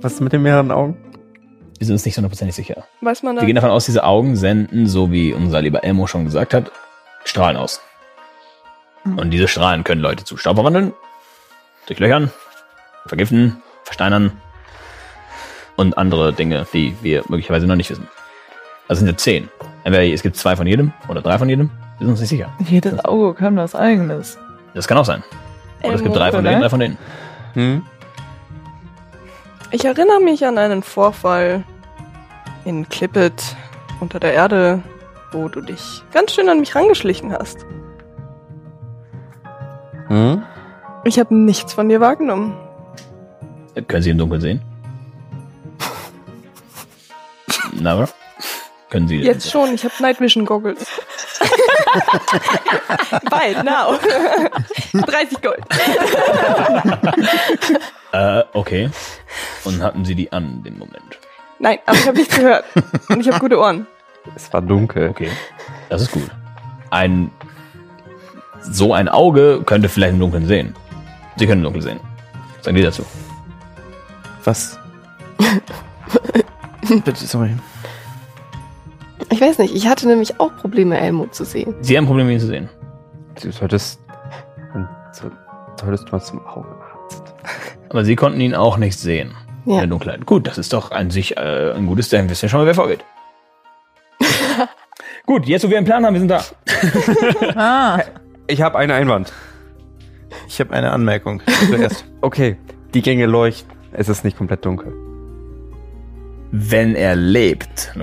[0.02, 0.98] Was ist mit den mehreren Augen?
[1.78, 2.86] Wir sind uns nicht hundertprozentig sicher.
[3.02, 3.38] Weiß man?
[3.38, 6.72] Wir gehen davon aus, diese Augen senden, so wie unser lieber Elmo schon gesagt hat,
[7.24, 7.82] Strahlen aus.
[9.06, 10.94] Und diese Strahlen können Leute zu Staub verwandeln,
[11.86, 12.32] durchlöchern,
[13.06, 14.32] vergiften, versteinern
[15.76, 18.08] und andere Dinge, die wir möglicherweise noch nicht wissen.
[18.88, 19.50] Also sind ja zehn.
[19.84, 21.70] Entweder es gibt zwei von jedem oder drei von jedem.
[21.98, 22.50] Wir sind uns nicht sicher.
[22.60, 24.38] Jedes Auge kann was eigenes.
[24.74, 25.24] Das kann auch sein.
[25.84, 26.98] Oder es gibt drei von denen, drei von denen.
[27.54, 27.86] Hm?
[29.72, 31.64] Ich erinnere mich an einen Vorfall
[32.66, 33.56] in Clippet
[34.00, 34.82] unter der Erde,
[35.32, 37.66] wo du dich ganz schön an mich rangeschlichen hast.
[40.08, 40.44] Hm?
[41.04, 42.58] Ich habe nichts von dir wahrgenommen.
[43.88, 44.62] Können Sie im Dunkeln sehen?
[47.74, 48.08] Na?
[48.90, 49.18] Können Sie.
[49.18, 50.88] Jetzt schon, ich habe Night Vision Goggles.
[53.30, 53.98] Bald, now.
[54.94, 55.64] 30 Gold.
[58.12, 58.90] Äh, okay.
[59.66, 61.20] Und hatten Sie die an, den Moment?
[61.60, 62.66] Nein, aber ich habe nichts gehört.
[63.08, 63.86] Und ich habe gute Ohren.
[64.36, 65.10] Es war dunkel.
[65.10, 65.30] Okay.
[65.90, 66.28] Das ist gut.
[66.90, 67.30] Ein.
[68.62, 70.76] So ein Auge könnte vielleicht im Dunkeln sehen.
[71.36, 72.00] Sie können im Dunkeln sehen.
[72.58, 73.06] Was sagen die dazu?
[74.50, 74.80] Was?
[77.06, 77.56] Bitte, sorry.
[79.30, 81.76] Ich weiß nicht, ich hatte nämlich auch Probleme, Elmo zu sehen.
[81.82, 82.68] Sie haben Probleme, ihn zu sehen.
[83.40, 84.00] Du solltest.
[85.12, 85.30] So,
[85.80, 87.22] solltest du mal zum Augenarzt.
[87.90, 89.36] Aber Sie konnten ihn auch nicht sehen.
[89.68, 89.78] In Ja.
[89.82, 90.26] der Dunkelheit.
[90.26, 92.28] Gut, das ist doch an sich äh, ein gutes Zeichen.
[92.28, 93.06] Wissen wir schon mal, wer vorgeht.
[95.28, 96.44] Gut, jetzt wo wir einen Plan haben, wir sind da.
[97.56, 98.02] Ah,
[98.48, 99.32] Ich habe einen Einwand.
[100.48, 102.04] Ich habe eine Anmerkung zuerst.
[102.22, 102.58] Okay,
[102.96, 103.78] die Gänge leuchten.
[103.92, 104.94] Es ist nicht komplett dunkel.
[106.52, 107.94] Wenn er lebt.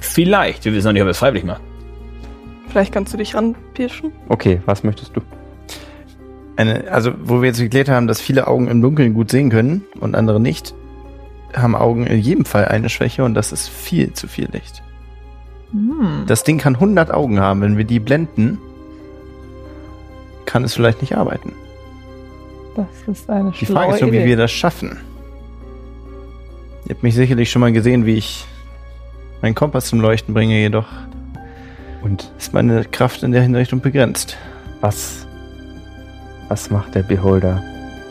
[0.00, 0.64] Vielleicht.
[0.64, 1.62] Wir wissen noch nicht, ob er es freiwillig macht.
[2.68, 4.12] Vielleicht kannst du dich ranpirschen.
[4.28, 5.20] Okay, was möchtest du?
[6.56, 9.84] Eine, also, wo wir jetzt geklärt haben, dass viele Augen im Dunkeln gut sehen können
[9.98, 10.74] und andere nicht,
[11.54, 14.82] haben Augen in jedem Fall eine Schwäche und das ist viel zu viel Licht.
[15.72, 16.24] hm.
[16.26, 17.60] Das Ding kann 100 Augen haben.
[17.60, 18.58] Wenn wir die blenden,
[20.46, 21.52] kann es vielleicht nicht arbeiten.
[22.76, 24.98] Das ist eine Die Frage ist nur, wie wir das schaffen.
[26.86, 28.44] Ihr habt mich sicherlich schon mal gesehen, wie ich
[29.42, 30.86] meinen Kompass zum Leuchten bringe, jedoch
[32.02, 34.36] Und ist meine Kraft in der Hinrichtung begrenzt.
[34.80, 35.26] was.
[36.48, 37.62] Was macht der Beholder,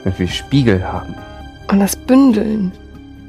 [0.06, 1.14] wenn wir Spiegel haben?
[1.70, 2.72] Und das Bündeln.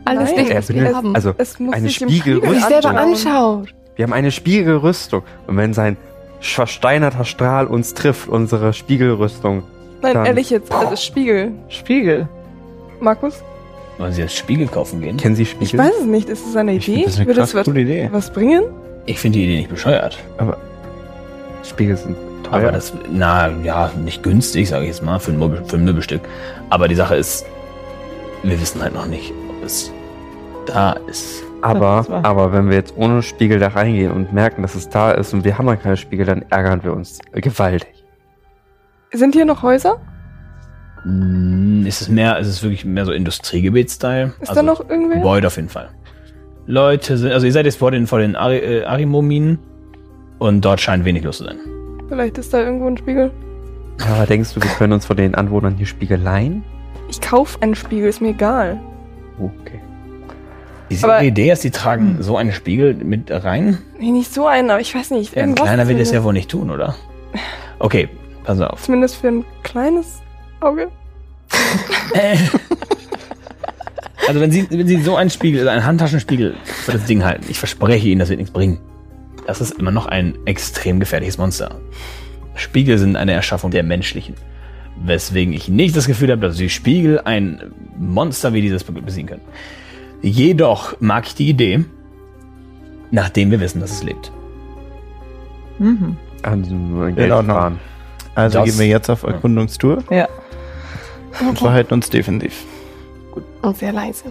[0.04, 1.14] Alles Nein, Licht, was wir haben.
[1.16, 3.74] also Es muss eine sich im Spiegel- Spiegel sich selber anschaut.
[3.96, 5.22] Wir haben eine Spiegelrüstung.
[5.48, 5.96] Und wenn sein
[6.40, 9.64] versteinerter Strahl uns trifft, unsere Spiegelrüstung.
[10.02, 11.52] Nein, Dann- ehrlich jetzt, das ist Spiegel.
[11.68, 12.28] Spiegel.
[13.00, 13.42] Markus?
[13.98, 15.16] Wollen Sie jetzt Spiegel kaufen gehen?
[15.18, 15.78] Kennen Sie Ich Spiegel?
[15.80, 16.28] weiß es nicht.
[16.30, 17.04] Ist es eine Ich Idee?
[17.04, 18.08] das eine Würde was, coole Idee.
[18.12, 18.62] was bringen?
[19.06, 20.18] Ich finde die Idee nicht bescheuert.
[21.64, 22.54] Spiegel sind teuer.
[22.62, 25.84] Aber das, na ja, nicht günstig, sage ich jetzt mal, für ein, Möbel, für ein
[25.84, 26.22] Möbelstück.
[26.70, 27.44] Aber die Sache ist,
[28.42, 29.92] wir wissen halt noch nicht, ob es
[30.66, 31.42] da ist.
[31.62, 35.10] aber, Das aber wenn wir jetzt ohne Spiegel da reingehen und merken, dass es da
[35.10, 37.99] ist und wir haben dann keine Spiegel, dann ärgern wir uns gewaltig.
[39.12, 40.00] Sind hier noch Häuser?
[41.02, 44.34] Hm, Ist es mehr, ist es wirklich mehr so Industriegebiet-Style?
[44.40, 45.16] Ist da noch irgendwer?
[45.16, 45.88] Gebäude auf jeden Fall.
[46.66, 49.58] Leute sind, also ihr seid jetzt vor den, vor den Ari, äh, Arimo-Minen
[50.38, 51.56] und dort scheint wenig los zu sein.
[52.08, 53.30] Vielleicht ist da irgendwo ein Spiegel.
[54.08, 56.62] Aber denkst du, wir können uns von den Anwohnern hier Spiegel leihen?
[57.08, 58.78] Ich kaufe einen Spiegel, ist mir egal.
[59.38, 59.80] Okay.
[60.88, 63.78] Ist Aber- Idee, dass die tragen so einen Spiegel mit rein?
[63.98, 65.34] Nee, nicht so einen, aber ich weiß nicht.
[65.34, 66.94] Ja, ein kleiner will das ja wohl nicht tun, oder?
[67.78, 68.08] Okay,
[68.50, 68.82] pass auf.
[68.82, 70.20] Zumindest für ein kleines
[70.60, 70.88] Auge.
[72.14, 72.36] Äh.
[74.28, 77.46] Also wenn Sie, wenn Sie so einen Spiegel, also einen Handtaschenspiegel für das Ding halten,
[77.48, 78.78] ich verspreche Ihnen, das wird nichts bringen.
[79.48, 81.80] Das ist immer noch ein extrem gefährliches Monster.
[82.54, 84.36] Spiegel sind eine Erschaffung der menschlichen.
[85.04, 89.42] Weswegen ich nicht das Gefühl habe, dass die Spiegel ein Monster wie dieses besiegen können.
[90.22, 91.84] Jedoch mag ich die Idee,
[93.10, 94.30] nachdem wir wissen, dass es lebt.
[95.80, 96.16] Mhm.
[96.44, 97.56] In Geld Ordnung.
[97.56, 97.78] fahren.
[98.34, 100.28] Also Das- gehen wir jetzt auf Erkundungstour Ja.
[101.40, 102.64] und verhalten uns defensiv.
[103.62, 104.24] Und sehr leise.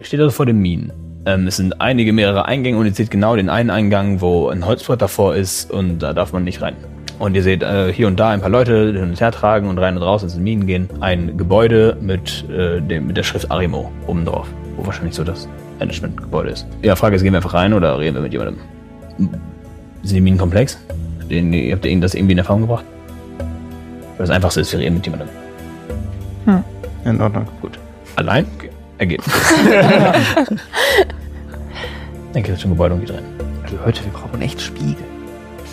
[0.00, 0.92] Ihr steht also vor den Minen.
[1.26, 4.66] Ähm, es sind einige mehrere Eingänge und ihr seht genau den einen Eingang, wo ein
[4.66, 6.74] Holzbrett davor ist und da darf man nicht rein.
[7.18, 9.78] Und ihr seht äh, hier und da ein paar Leute hin und her tragen und
[9.78, 10.88] rein und raus ins Minen gehen.
[11.00, 15.48] Ein Gebäude mit, äh, dem, mit der Schrift Arimo oben drauf, wo wahrscheinlich so das
[15.78, 16.66] Managementgebäude ist.
[16.82, 18.58] Ja, Frage ist, gehen wir einfach rein oder reden wir mit jemandem?
[19.16, 20.78] Sind die Minen komplex?
[21.24, 22.84] Habt ihr, habt ihr Ihnen das irgendwie in Erfahrung gebracht?
[24.18, 25.28] Das Einfachste ist, wir reden mit jemandem.
[27.04, 27.46] In Ordnung.
[27.60, 27.78] Gut.
[28.16, 28.46] Allein?
[28.56, 28.70] Okay.
[28.98, 29.20] Er geht.
[32.32, 33.22] Dann geht er zum Gebäude und geht rein.
[33.84, 34.96] Leute, wir brauchen echt Spiegel.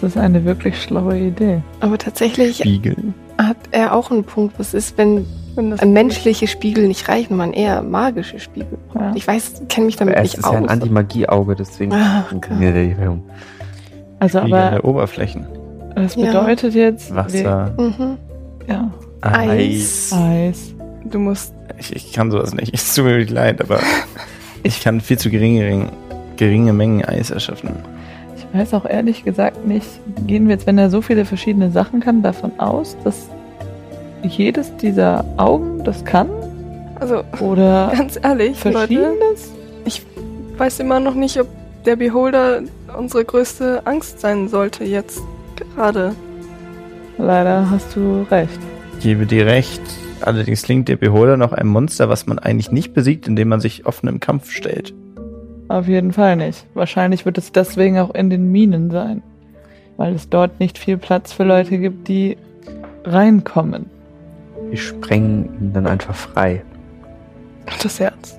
[0.02, 1.62] Das ist eine wirklich schlaue Idee.
[1.80, 2.96] Aber tatsächlich Spiegel.
[3.38, 4.56] hat er auch einen Punkt.
[4.58, 8.78] Was ist, wenn Wenn das Ein menschliche Spiegel nicht reichen, man eher magische Spiegel.
[8.96, 9.12] Ja.
[9.16, 10.54] Ich weiß, kenne mich damit es nicht ist aus.
[10.54, 13.24] ja ein Anti-Magie-Auge, deswegen Ah, funktioniert die Erhöhung.
[14.22, 15.46] Also aber Oberflächen.
[15.96, 16.28] das Ja.
[16.28, 17.74] bedeutet jetzt Wasser.
[17.78, 18.18] mhm.
[18.68, 20.14] Ja, Eis.
[20.14, 20.74] Eis.
[21.06, 22.72] du musst Ich, ich kann sowas nicht.
[22.74, 23.80] Es tut mir wirklich leid, aber
[24.64, 25.88] ich kann viel zu geringe,
[26.38, 27.72] geringe Mengen Eis erschaffen.
[28.38, 29.88] Ich weiß auch ehrlich gesagt nicht,
[30.28, 33.28] gehen wir jetzt, wenn er so viele verschiedene Sachen kann, davon aus, dass
[34.24, 36.30] jedes dieser Augen das kann?
[37.00, 39.52] Also, Oder ganz ehrlich, Leute, verschiedenes?
[39.86, 40.04] ich
[40.58, 41.48] weiß immer noch nicht, ob
[41.86, 42.62] der Beholder
[42.98, 45.22] unsere größte Angst sein sollte jetzt
[45.56, 46.16] gerade.
[47.18, 48.60] Leider hast du recht.
[48.98, 49.82] Ich gebe dir recht.
[50.22, 53.86] Allerdings klingt der Beholder noch ein Monster, was man eigentlich nicht besiegt, indem man sich
[53.86, 54.94] offen im Kampf stellt.
[55.68, 56.66] Auf jeden Fall nicht.
[56.74, 59.24] Wahrscheinlich wird es deswegen auch in den Minen sein.
[59.98, 62.38] Weil es dort nicht viel Platz für Leute gibt, die
[63.04, 63.90] reinkommen.
[64.70, 66.64] Wir sprengen ihn dann einfach frei.
[67.82, 68.38] Das Herz.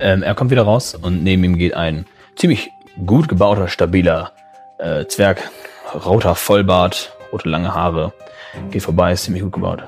[0.00, 2.06] Ähm, er kommt wieder raus und neben ihm geht ein
[2.38, 2.70] ziemlich
[3.06, 4.32] gut gebauter, stabiler
[4.78, 5.50] äh, Zwerg.
[6.04, 8.12] Roter Vollbart, rote lange Haare.
[8.70, 9.82] Geht vorbei, ist ziemlich gut gebaut.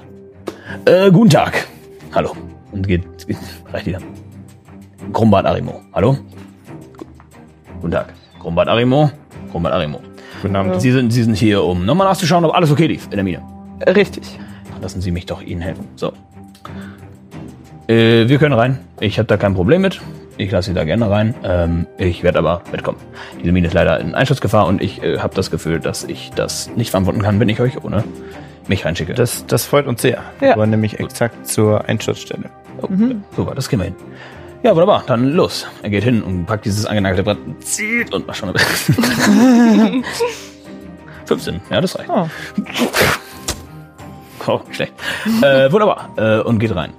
[0.84, 1.66] Äh, guten Tag.
[2.14, 2.32] Hallo.
[2.72, 3.36] Und geht, geht
[3.72, 3.98] reicht wieder.
[5.12, 5.80] Grumbart Arimo.
[5.92, 6.16] Hallo.
[6.96, 7.04] Gu-
[7.80, 8.12] Guten Tag.
[8.38, 9.10] Grumbart Arimo.
[9.50, 10.00] Grumbart Arimo.
[10.40, 10.80] Guten Abend.
[10.80, 13.42] Sie sind, Sie sind hier, um nochmal nachzuschauen, ob alles okay lief in der Mine.
[13.86, 14.38] Richtig.
[14.80, 15.86] Lassen Sie mich doch Ihnen helfen.
[15.96, 16.12] So.
[17.88, 18.78] Äh, wir können rein.
[19.00, 20.00] Ich habe da kein Problem mit.
[20.40, 21.34] Ich lasse Sie da gerne rein.
[21.44, 22.96] Ähm, ich werde aber mitkommen.
[23.42, 26.70] Diese Mine ist leider in Einschutzgefahr und ich äh, habe das Gefühl, dass ich das
[26.76, 28.04] nicht verantworten kann, wenn ich euch ohne
[28.66, 29.12] mich reinschicke.
[29.12, 30.22] Das, das freut uns sehr.
[30.40, 30.56] Ja.
[30.56, 32.48] Wir nämlich exakt zur Einschutzstelle.
[32.80, 33.22] oh, Mhm.
[33.36, 33.96] Super, das kriegen wir hin.
[34.62, 35.02] Ja, wunderbar.
[35.06, 35.66] Dann los.
[35.82, 38.54] Er geht hin und packt dieses angenagelte Brett, zieht und macht schon.
[41.26, 41.60] 15.
[41.70, 42.08] Ja, das reicht.
[42.08, 42.26] Oh.
[44.46, 44.94] Oh, schlecht.
[45.42, 46.08] äh, wunderbar.
[46.16, 46.92] Äh, und geht rein.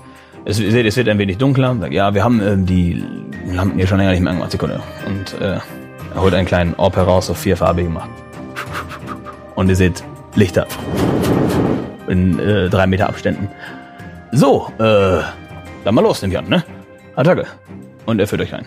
[0.45, 1.75] Es, ihr seht, es wird ein wenig dunkler.
[1.91, 3.03] Ja, wir haben ähm, die
[3.45, 4.51] Lampen hier schon länger nicht mehr angemacht.
[4.51, 4.81] Sekunde.
[5.05, 5.57] Und äh,
[6.13, 8.09] er holt einen kleinen Orb heraus, auf vierfarbig gemacht.
[9.55, 10.03] Und ihr seht
[10.35, 10.65] Lichter.
[12.07, 13.47] In äh, drei Meter Abständen.
[14.31, 15.21] So, äh,
[15.83, 16.63] dann mal los, nehme ich an, ne?
[17.15, 17.45] Attacke.
[18.05, 18.65] Und er führt euch rein.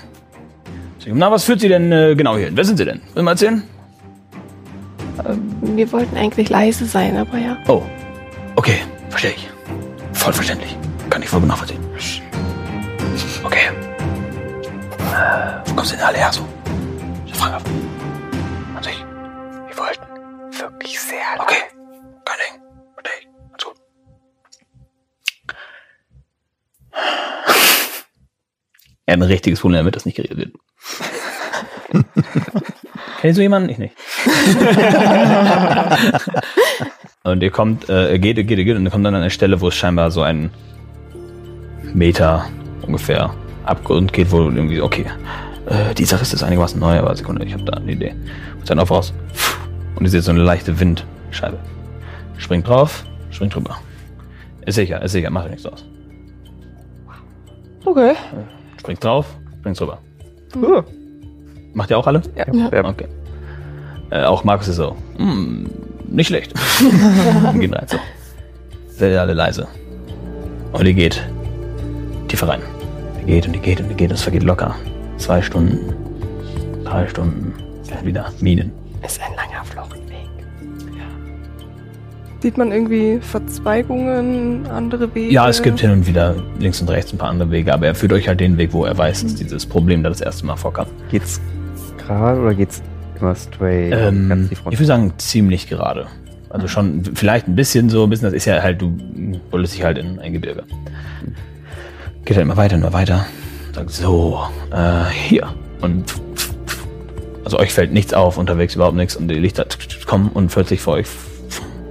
[1.07, 2.57] Na, was führt Sie denn äh, genau hier hin?
[2.57, 3.01] Wer sind Sie denn?
[3.15, 3.63] Will mal erzählen?
[5.63, 7.57] Wir wollten eigentlich leise sein, aber ja.
[7.69, 7.83] Oh,
[8.57, 8.77] okay,
[9.11, 9.49] verstehe ich.
[10.13, 10.77] Voll verständlich.
[11.15, 11.79] Kann ich voll nachvollziehen.
[13.45, 13.69] Okay.
[14.99, 16.45] Äh, wo kommst du denn alle her so?
[17.25, 17.63] Ich frage auf.
[18.77, 18.99] An sich.
[19.69, 20.03] Wir wollten
[20.59, 21.63] wirklich sehr Okay,
[22.25, 22.61] kein Ding.
[23.05, 23.29] Ich.
[23.53, 23.77] Alles gut.
[29.07, 30.53] Er hat ein richtiges Problem damit, dass nicht geredet wird.
[33.21, 33.69] Kennst du jemanden?
[33.69, 33.95] Ich nicht.
[37.23, 39.69] und ihr kommt, äh, geht, geht, geht und ihr kommt dann an eine Stelle, wo
[39.69, 40.51] es scheinbar so einen
[41.95, 42.47] Meter
[42.83, 43.31] ungefähr
[43.65, 45.07] Abgrund geht, wo irgendwie, okay,
[45.67, 48.15] äh, dieser Riss ist einigermaßen neu, aber Sekunde, ich habe da eine Idee.
[48.59, 49.15] Und dann auf raus.
[49.97, 51.59] Und ihr seht so eine leichte Windscheibe.
[52.37, 53.79] Springt drauf, springt drüber.
[54.67, 55.85] Ist sicher, ist sicher, macht nichts aus.
[57.85, 58.15] Okay.
[58.79, 59.27] Springt drauf,
[59.61, 59.99] springt drüber.
[60.57, 60.83] Uh.
[61.75, 62.23] Macht ihr auch alle?
[62.37, 62.53] Ja.
[62.53, 62.85] Ja.
[62.85, 63.09] Okay.
[64.11, 64.97] Äh, auch Markus ist so.
[65.17, 65.69] Hm,
[66.09, 66.55] nicht schlecht.
[67.59, 67.99] Gehen rein so.
[68.89, 69.67] Seid ihr alle leise.
[70.73, 71.27] Und ihr geht
[72.35, 72.63] tiefer rein.
[73.21, 74.11] Ihr geht und ihr geht und ihr geht.
[74.11, 74.75] Es vergeht locker.
[75.19, 75.79] Zwei Stunden,
[76.85, 77.55] drei Stunden.
[77.89, 78.73] Dann wieder Minen.
[79.07, 80.03] Ist ein langer Fluchtweg.
[82.41, 85.33] Sieht man irgendwie Verzweigungen, andere Wege?
[85.33, 87.95] Ja, es gibt hin und wieder links und rechts ein paar andere Wege, aber er
[87.95, 90.57] führt euch halt den Weg, wo er weiß, dass dieses Problem da das erste Mal
[90.57, 90.87] vorkam.
[91.11, 91.41] Geht's
[91.99, 92.83] gerade oder geht's
[93.21, 93.95] immer straight?
[93.97, 96.09] Ähm, ich würde sagen, ziemlich gerade.
[96.51, 98.91] Also schon vielleicht ein bisschen so, ein bisschen, das ist ja halt, du
[99.51, 100.65] bullest dich halt in ein Gebirge.
[102.25, 103.27] Geht halt immer weiter, immer weiter.
[103.75, 105.49] Sagt so, äh, hier.
[105.81, 106.05] Und
[107.45, 109.67] also euch fällt nichts auf, unterwegs überhaupt nichts und die Lichter
[110.07, 111.07] kommen und plötzlich vor euch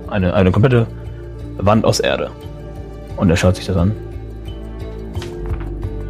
[0.10, 0.88] eine, eine komplette
[1.58, 2.32] Wand aus Erde.
[3.17, 3.91] Und er schaut sich das an.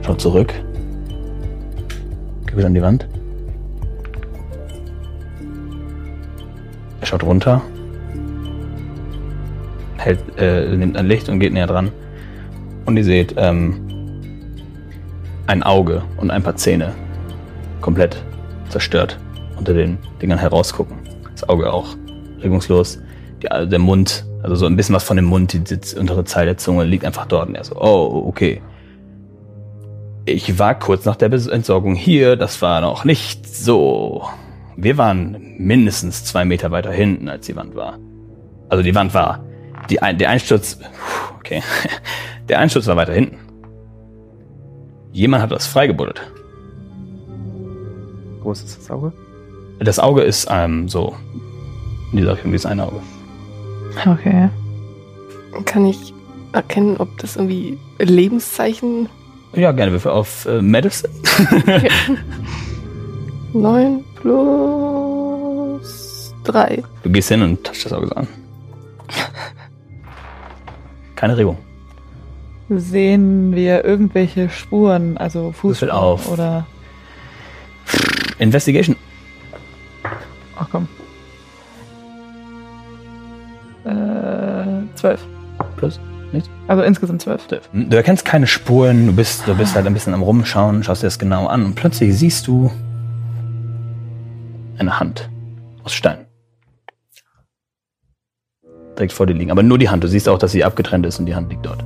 [0.05, 0.53] Schaut zurück.
[2.45, 3.07] Geht wieder an die Wand.
[7.01, 7.61] Er schaut runter,
[9.97, 11.91] hält, äh, nimmt ein Licht und geht näher dran.
[12.85, 13.92] Und ihr seht ähm,
[15.47, 16.93] ein Auge und ein paar Zähne
[17.81, 18.23] komplett
[18.69, 19.19] zerstört
[19.57, 20.97] unter den Dingern herausgucken.
[21.31, 21.95] Das Auge auch
[22.41, 22.99] regungslos.
[23.41, 26.23] Die, also der Mund, also so ein bisschen was von dem Mund, die, die untere
[26.25, 27.49] Zeile der Zunge liegt einfach dort.
[27.49, 28.61] Und er so, oh, okay.
[30.25, 34.23] Ich war kurz nach der Entsorgung hier, das war noch nicht so.
[34.77, 37.99] Wir waren mindestens zwei Meter weiter hinten, als die Wand war.
[38.69, 39.43] Also die Wand war
[39.89, 40.79] Die der Einsturz,
[41.37, 41.61] okay,
[42.49, 43.37] der Einsturz war weiter hinten.
[45.13, 46.21] Jemand hat das freigebuddelt.
[48.41, 49.13] Groß ist das Auge?
[49.79, 51.15] Das Auge ist ähm, so
[52.11, 52.99] in dieser Richtung, dieses eine Auge.
[54.05, 54.49] Okay.
[55.65, 56.13] Kann ich
[56.51, 59.07] erkennen, ob das irgendwie Lebenszeichen
[59.53, 61.13] Ja, gerne Würfel auf äh, Medicine.
[63.53, 65.83] 9 plus
[66.43, 66.83] 3.
[67.03, 68.27] Du gehst hin und touchst das Auge so an.
[71.15, 71.57] Keine Regung.
[72.69, 76.31] Sehen wir irgendwelche Spuren, also Fußspuren auf.
[76.31, 76.65] oder.
[78.39, 78.95] Investigation.
[80.57, 80.87] Ach komm.
[83.85, 85.25] Äh, zwölf.
[85.77, 85.99] Plus.
[86.67, 87.47] Also insgesamt zwölf.
[87.73, 91.07] Du erkennst keine Spuren, du bist, du bist halt ein bisschen am Rumschauen, schaust dir
[91.07, 92.71] das genau an und plötzlich siehst du
[94.79, 95.29] eine Hand
[95.83, 96.25] aus Stein.
[98.97, 99.51] Direkt vor dir liegen.
[99.51, 100.03] Aber nur die Hand.
[100.03, 101.83] Du siehst auch, dass sie abgetrennt ist und die Hand liegt dort.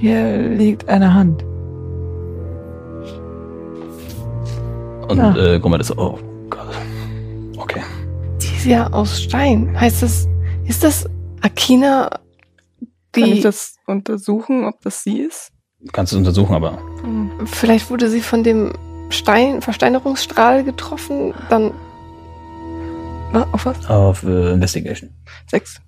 [0.00, 1.42] Hier liegt eine Hand.
[5.08, 5.36] Und Ah.
[5.36, 6.18] äh, Grummet ist so, oh
[6.50, 6.66] Gott.
[7.56, 7.80] Okay.
[8.42, 9.78] Die ist ja aus Stein.
[9.78, 10.28] Heißt das,
[10.66, 11.06] ist das
[11.42, 12.10] Akina,
[13.12, 15.52] Kann ich die, das untersuchen, ob das sie ist?
[15.80, 16.78] Du kannst es untersuchen, aber
[17.44, 18.72] vielleicht wurde sie von dem
[19.10, 21.70] Stein, Versteinerungsstrahl getroffen, dann,
[23.32, 23.88] Na, auf was?
[23.88, 25.10] auf äh, Investigation.
[25.48, 25.80] Sechs.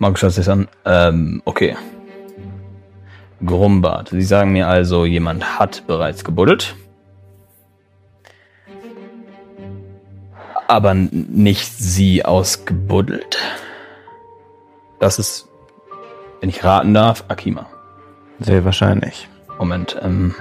[0.00, 0.66] Markus schaut sich an.
[0.84, 1.76] Ähm, okay.
[3.44, 4.08] Grumbart.
[4.10, 6.76] Sie sagen mir also, jemand hat bereits gebuddelt.
[10.66, 13.38] Aber nicht sie ausgebuddelt.
[14.98, 15.46] Das ist,
[16.40, 17.66] wenn ich raten darf, Akima.
[18.40, 19.28] Sehr wahrscheinlich.
[19.58, 19.96] Moment.
[20.02, 20.34] Ähm,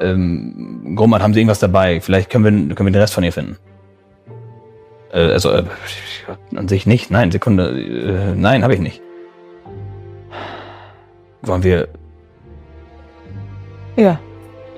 [0.00, 2.00] ähm, Grumbart, haben Sie irgendwas dabei?
[2.00, 3.56] Vielleicht können wir, können wir den Rest von ihr finden.
[5.12, 5.64] Äh, also, äh,
[6.56, 7.10] an sich nicht.
[7.10, 7.70] Nein, Sekunde.
[7.70, 9.02] Äh, nein, habe ich nicht.
[11.42, 11.88] Wollen wir
[13.96, 14.18] Ja.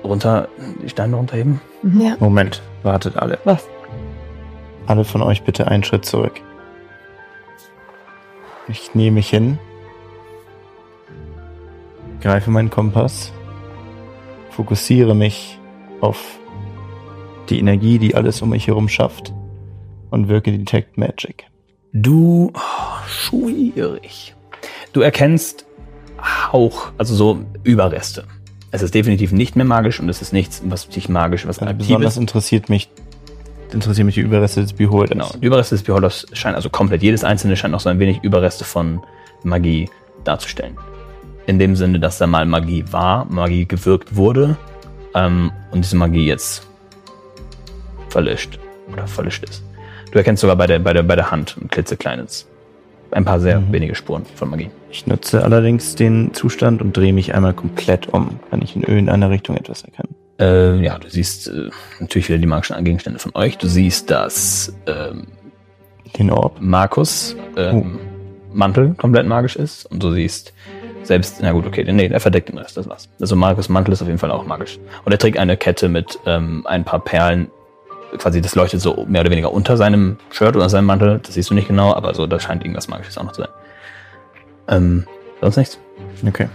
[0.03, 0.47] runter,
[0.83, 1.61] die Steine runterheben?
[1.83, 2.01] Mhm.
[2.01, 2.15] ja.
[2.19, 3.39] Moment, wartet alle.
[3.43, 3.67] Was?
[4.87, 6.41] Alle von euch bitte einen Schritt zurück.
[8.67, 9.59] Ich nehme mich hin,
[12.21, 13.31] greife meinen Kompass,
[14.49, 15.59] fokussiere mich
[16.01, 16.39] auf
[17.49, 19.33] die Energie, die alles um mich herum schafft
[20.09, 21.45] und wirke Detect Magic.
[21.93, 24.33] Du, oh, schwierig.
[24.93, 25.65] Du erkennst
[26.51, 28.25] Hauch, also so Überreste.
[28.71, 31.69] Es ist definitiv nicht mehr magisch und es ist nichts, was dich magisch, was Also
[31.71, 32.17] aktiv besonders ist.
[32.19, 32.89] interessiert mich,
[33.71, 35.09] interessieren mich die Überreste des Beholders.
[35.11, 35.29] Genau.
[35.41, 38.63] Die Überreste des Beholders scheinen also komplett, jedes einzelne scheint noch so ein wenig Überreste
[38.65, 39.01] von
[39.43, 39.89] Magie
[40.25, 40.77] darzustellen.
[41.47, 44.57] In dem Sinne, dass da mal Magie war, Magie gewirkt wurde
[45.13, 46.67] ähm, und diese Magie jetzt
[48.09, 48.59] verlischt
[48.91, 49.63] oder verlischt ist.
[50.11, 52.47] Du erkennst sogar bei der, bei der, bei der Hand ein klitzekleines,
[53.11, 53.71] ein paar sehr Mhm.
[53.71, 54.69] wenige Spuren von Magie.
[54.95, 58.39] Ich nutze allerdings den Zustand und drehe mich einmal komplett um.
[58.49, 60.15] Kann ich in irgendeiner Richtung etwas erkennen?
[60.39, 63.57] Äh, ja, du siehst äh, natürlich wieder die magischen Gegenstände von euch.
[63.57, 65.27] Du siehst, dass ähm,
[66.17, 66.61] Den Orb?
[66.61, 67.99] Markus ähm,
[68.53, 70.53] Mantel komplett magisch ist und du siehst
[71.03, 73.09] selbst, na gut, okay, nee, er verdeckt den Rest, das war's.
[73.19, 74.79] Also Markus Mantel ist auf jeden Fall auch magisch.
[75.03, 77.51] Und er trägt eine Kette mit ähm, ein paar Perlen,
[78.17, 81.49] quasi das leuchtet so mehr oder weniger unter seinem Shirt oder seinem Mantel, das siehst
[81.49, 83.51] du nicht genau, aber so, da scheint irgendwas Magisches auch noch zu sein.
[84.67, 85.05] Ähm,
[85.41, 85.79] sonst nichts.
[86.25, 86.47] Okay.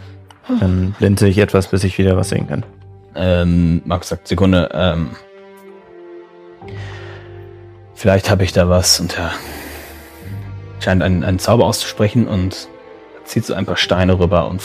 [0.59, 2.64] Dann blinze ich etwas, bis ich wieder was sehen kann.
[3.14, 5.11] Ähm, Markus sagt, Sekunde, ähm,
[7.94, 9.33] vielleicht habe ich da was und er
[10.81, 12.68] scheint einen, einen Zauber auszusprechen und
[13.25, 14.62] zieht so ein paar Steine rüber und,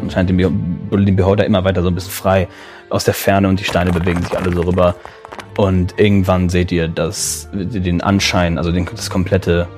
[0.00, 0.50] und scheint den, Be
[1.04, 2.48] den Beholder immer weiter so ein bisschen frei
[2.90, 4.96] aus der Ferne und die Steine bewegen sich alle so rüber.
[5.56, 9.68] Und irgendwann seht ihr das, den Anschein, also den, das komplette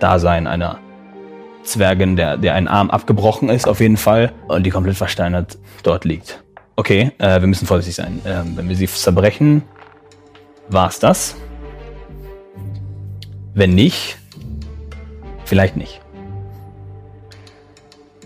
[0.00, 0.78] Dasein einer
[1.62, 6.04] Zwergin, der, der ein Arm abgebrochen ist, auf jeden Fall, und die komplett versteinert dort
[6.04, 6.42] liegt.
[6.76, 8.20] Okay, äh, wir müssen vorsichtig sein.
[8.24, 9.62] Ähm, wenn wir sie zerbrechen,
[10.68, 11.36] war's das.
[13.54, 14.18] Wenn nicht,
[15.44, 16.00] vielleicht nicht.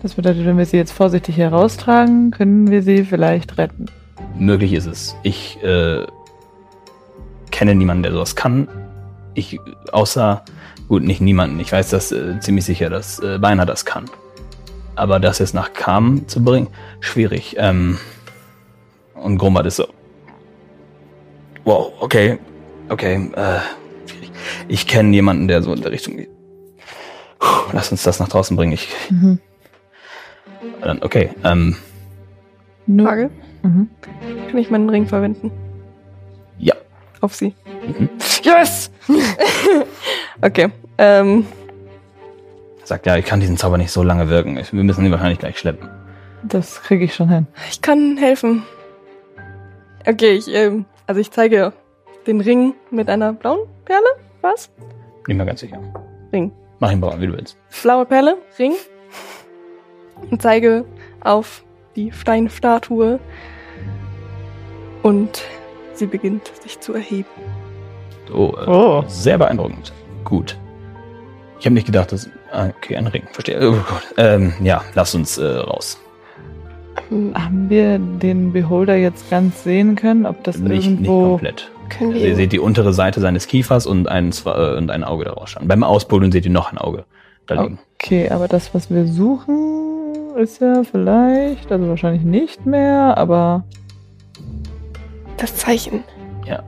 [0.01, 3.87] Das bedeutet, wenn wir sie jetzt vorsichtig heraustragen, können wir sie vielleicht retten.
[4.37, 5.15] Möglich ist es.
[5.23, 6.05] Ich äh,
[7.51, 8.67] kenne niemanden, der sowas kann.
[9.33, 9.59] Ich,
[9.91, 10.43] außer,
[10.87, 11.59] gut, nicht niemanden.
[11.59, 14.05] Ich weiß das äh, ziemlich sicher, dass äh, Beiner das kann.
[14.95, 16.67] Aber das jetzt nach Kam zu bringen,
[16.99, 17.55] schwierig.
[17.59, 17.97] Ähm,
[19.13, 19.87] und Grumbart ist so.
[21.65, 22.39] Wow, okay,
[22.89, 23.59] okay, äh,
[24.09, 24.31] schwierig.
[24.67, 26.29] Ich kenne jemanden, der so in der Richtung geht.
[27.39, 28.73] Puh, lass uns das nach draußen bringen.
[28.73, 29.39] Ich, Mhm.
[30.81, 31.75] dann, okay, ähm,
[33.03, 33.29] Frage?
[33.63, 33.89] Mhm.
[34.49, 35.51] Kann ich meinen Ring verwenden?
[36.57, 36.73] ja.
[37.21, 37.53] Auf sie.
[37.65, 38.09] Mhm.
[38.43, 38.91] Yes!
[40.41, 40.69] okay.
[40.97, 41.45] Ähm,
[42.83, 44.55] Sagt, ja, ich kann diesen Zauber nicht so lange wirken.
[44.55, 45.89] Wir müssen ihn wahrscheinlich gleich schleppen.
[46.43, 47.47] Das kriege ich schon hin.
[47.69, 48.63] ich kann helfen.
[50.05, 51.73] Okay, ich, ähm, also ich zeige
[52.27, 54.07] den Ring mit einer blauen Perle.
[54.41, 54.69] Was?
[55.27, 55.79] Nicht mehr ganz sicher.
[56.31, 56.51] Ring.
[56.79, 57.57] Mach ihn bauen, wie du willst.
[57.81, 58.73] Blaue Perle, Ring.
[60.31, 60.85] Und zeige
[61.21, 61.63] auf
[61.95, 63.19] die Steinstatue.
[65.03, 65.43] Und
[65.97, 67.27] sie beginnt sich zu erheben.
[68.33, 69.03] Oh, äh, Oh.
[69.07, 69.93] sehr beeindruckend.
[70.23, 70.57] Gut.
[71.59, 72.29] Ich habe nicht gedacht, dass.
[72.51, 73.23] Ah, okay, ein Ring.
[73.31, 73.59] Verstehe.
[73.61, 74.03] Oh Gott.
[74.17, 75.99] Ähm, ja, lass uns äh, raus.
[77.09, 81.29] Hm, Haben wir den Beholder jetzt ganz sehen können, ob das Nicht, nicht irgendwo...
[81.31, 81.71] komplett.
[81.89, 85.03] Können Also ihr seht die untere Seite seines Kiefers und ein, Zwa- äh, und ein
[85.05, 85.67] Auge daraus schauen.
[85.67, 87.05] Beim Ausbuddeln seht ihr noch ein Auge
[87.47, 87.79] da liegen.
[87.95, 93.63] Okay, aber das, was wir suchen, ist ja vielleicht, also wahrscheinlich nicht mehr, aber
[95.41, 96.03] das Zeichen?
[96.45, 96.63] Ja.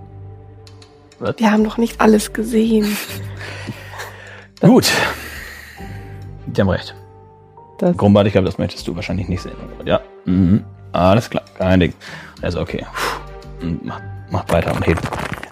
[1.19, 1.35] Was?
[1.37, 2.97] Wir haben noch nicht alles gesehen.
[4.61, 4.91] Gut.
[6.45, 6.95] Die haben recht.
[7.77, 7.95] das...
[7.95, 9.55] Grumbart, ich glaube, das möchtest du wahrscheinlich nicht sehen.
[9.85, 10.01] Ja.
[10.25, 10.63] Mhm.
[10.91, 11.93] Alles klar, kein Ding.
[12.41, 12.85] Also okay.
[13.83, 15.01] Macht, macht weiter und hebt.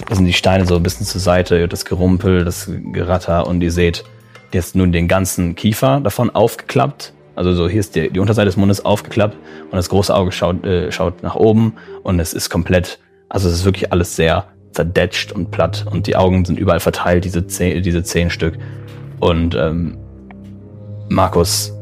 [0.08, 3.72] Das sind die Steine so ein bisschen zur Seite, das Gerumpel, das Geratter und ihr
[3.72, 4.06] seht
[4.54, 7.14] jetzt nun den ganzen Kiefer davon aufgeklappt.
[7.36, 10.66] Also so hier ist die, die Unterseite des Mundes aufgeklappt und das große Auge schaut,
[10.66, 13.00] äh, schaut nach oben und es ist komplett,
[13.30, 17.26] also es ist wirklich alles sehr zerdetscht und platt und die Augen sind überall verteilt,
[17.26, 18.58] diese zehn, diese zehn Stück.
[19.20, 19.98] Und ähm,
[21.10, 21.74] Markus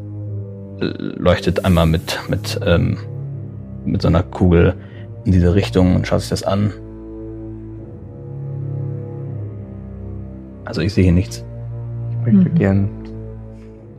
[0.79, 2.97] äh, leuchtet einmal mit, mit, ähm,
[3.85, 4.73] mit so einer Kugel
[5.25, 6.71] in diese Richtung und schaut sich das an.
[10.65, 11.43] Also ich sehe hier nichts.
[12.11, 12.55] Ich möchte Mhm.
[12.55, 12.89] gern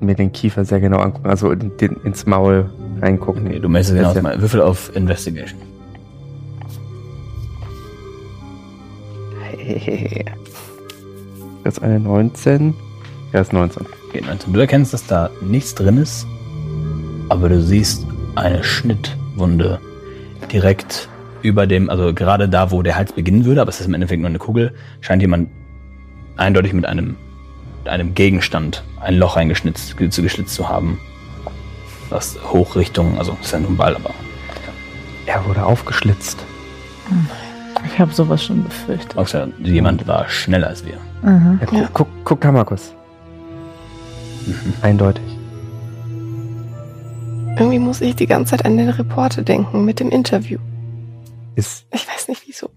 [0.00, 2.70] mir den Kiefer sehr genau angucken, also in, den, ins Maul
[3.00, 3.44] reingucken.
[3.44, 5.60] Nee, du möchtest genau ja- mal Würfel auf Investigation.
[11.64, 12.74] Das ist eine 19.
[13.32, 13.86] Ja, ist 19.
[14.08, 14.52] Okay, 19.
[14.52, 16.26] Du erkennst, dass da nichts drin ist,
[17.28, 18.06] aber du siehst
[18.36, 19.80] eine Schnittwunde
[20.52, 21.08] direkt
[21.42, 24.20] über dem, also gerade da, wo der Hals beginnen würde, aber es ist im Endeffekt
[24.20, 25.48] nur eine Kugel, scheint jemand
[26.36, 27.16] eindeutig mit einem,
[27.84, 30.98] mit einem Gegenstand ein Loch reingeschnitzt, ge- zu geschlitzt zu haben.
[32.10, 34.10] Was hoch Richtung, also ist ja nur ein Ball, aber
[35.26, 36.38] Er wurde aufgeschlitzt.
[37.92, 39.16] Ich habe sowas schon befürchtet.
[39.16, 40.96] auch ja, jemand war schneller als wir.
[41.22, 41.58] Mhm.
[41.60, 41.88] Ja, guck, Ja.
[41.92, 42.92] guck, guck da, Markus.
[44.46, 44.74] Mhm.
[44.82, 45.24] Eindeutig.
[47.58, 50.58] Irgendwie muss ich die ganze Zeit an den Reporter denken mit dem Interview.
[51.54, 52.68] Ist, Ich weiß nicht wieso.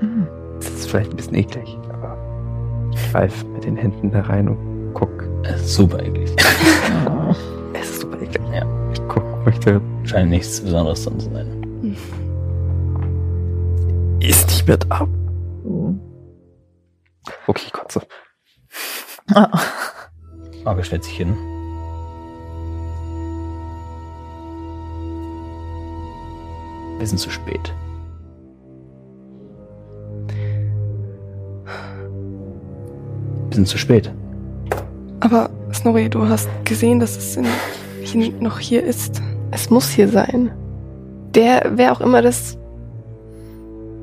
[0.00, 0.26] Mhm.
[0.60, 2.16] ist vielleicht ein bisschen eklig, aber
[2.92, 5.10] ich greif mit den Händen da rein und guck.
[5.44, 6.30] Es ist super eklig.
[7.72, 8.42] Es ist super eklig.
[8.52, 8.66] Ja.
[8.92, 9.80] Ich guck, möchte.
[10.04, 11.46] Scheint nichts Besonderes drin zu sein.
[14.20, 15.08] Ist nicht mit ab.
[15.64, 15.94] Oh.
[17.46, 18.02] Okay, ich kotze.
[19.34, 19.48] Ah.
[20.64, 21.34] Marco stellt sich hin.
[26.98, 27.74] Wir sind zu spät.
[33.48, 34.12] Wir sind zu spät.
[35.20, 37.46] Aber Snorri, du hast gesehen, dass es in,
[38.02, 39.22] hier, noch hier ist.
[39.50, 40.52] Es muss hier sein.
[41.34, 42.58] Der, wer auch immer das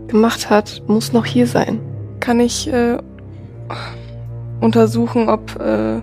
[0.07, 1.79] gemacht hat, muss noch hier sein.
[2.19, 2.97] Kann ich äh,
[4.61, 6.01] untersuchen, ob äh,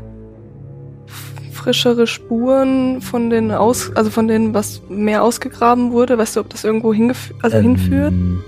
[1.52, 6.50] frischere Spuren von den aus, also von denen, was mehr ausgegraben wurde, weißt du, ob
[6.50, 6.92] das irgendwo
[7.42, 8.12] also hinführt?
[8.12, 8.42] Ähm,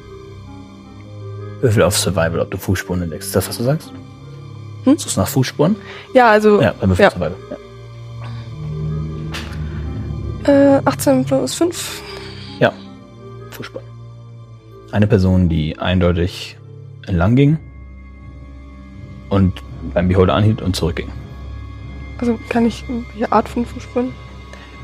[1.61, 3.29] Würfel auf Survival, ob du Fußspuren entdeckst.
[3.29, 3.93] Ist das, was du sagst?
[4.85, 4.99] Hm?
[4.99, 5.77] Suchst du nach Fußspuren?
[6.13, 7.09] Ja, also Ja, dann Würfel ja.
[7.09, 7.37] auf Survival.
[10.47, 10.77] Ja.
[10.77, 12.03] äh, 18 plus 5.
[13.57, 13.87] Fußspuren.
[14.97, 16.57] Eine Person, die eindeutig
[17.07, 17.59] entlang ging
[19.29, 19.53] und
[19.93, 21.09] beim Beholder anhielt und zurückging.
[22.17, 22.83] Also kann ich
[23.13, 24.11] welche Art von Fußspuren?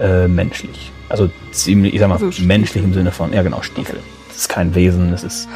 [0.00, 0.92] Äh, menschlich.
[1.08, 4.00] Also ziemlich, ich sag mal, Also menschlich im Sinne von, ja genau, Stiefel.
[4.28, 5.48] Das ist kein Wesen, das ist,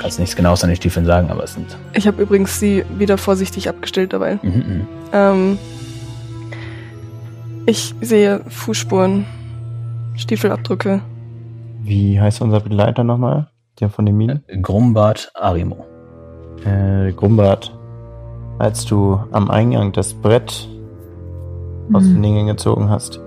[0.00, 1.76] kannst nichts genaues an den Stiefeln sagen, aber es sind.
[1.94, 4.40] Ich habe übrigens sie wieder vorsichtig abgestellt dabei.
[4.42, 4.88] Mhm, mhm.
[5.12, 5.58] Ähm,
[7.66, 9.26] ich sehe Fußspuren,
[10.16, 11.02] Stiefelabdrücke.
[11.84, 13.46] Wie heißt unser Begleiter nochmal?
[13.80, 14.44] Der von den Minen?
[14.46, 15.84] Äh, Grumbart Arimo.
[16.64, 17.76] Äh, Grumbart.
[18.58, 20.68] Als du am Eingang das Brett
[21.92, 22.14] aus Mhm.
[22.14, 23.20] den Dingen gezogen hast,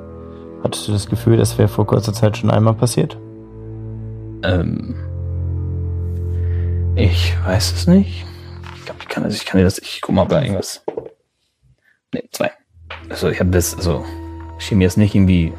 [0.63, 3.17] hattest du das Gefühl, das wäre vor kurzer Zeit schon einmal passiert?
[4.43, 4.95] Ähm,
[6.95, 8.25] ich weiß es nicht.
[8.77, 10.83] Ich glaube, ich kann, also ich kann dir das, ich guck mal, ob da irgendwas.
[12.13, 12.51] Ne, zwei.
[13.09, 14.05] Also ich habe das, also
[14.59, 15.53] schien mir jetzt nicht irgendwie.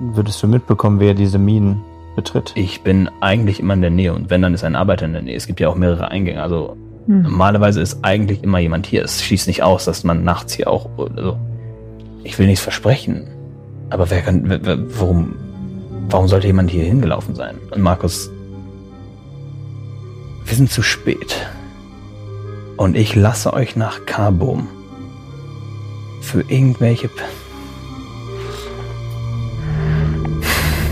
[0.00, 1.82] Würdest du mitbekommen, wer diese Minen
[2.16, 2.52] betritt?
[2.56, 5.22] Ich bin eigentlich immer in der Nähe und wenn dann ist ein Arbeiter in der
[5.22, 5.36] Nähe.
[5.36, 7.22] Es gibt ja auch mehrere Eingänge, also Hm.
[7.22, 9.04] Normalerweise ist eigentlich immer jemand hier.
[9.04, 10.88] Es schließt nicht aus, dass man nachts hier auch.
[10.98, 11.38] Also,
[12.24, 13.28] ich will nichts versprechen.
[13.90, 14.48] Aber wer kann.
[14.50, 15.36] wer- wer- Warum.
[16.10, 17.58] Warum sollte jemand hier hingelaufen sein?
[17.70, 18.28] Und Markus.
[20.46, 21.46] Wir sind zu spät.
[22.76, 24.66] Und ich lasse euch nach Carbom.
[26.22, 27.06] Für irgendwelche.
[27.06, 27.22] P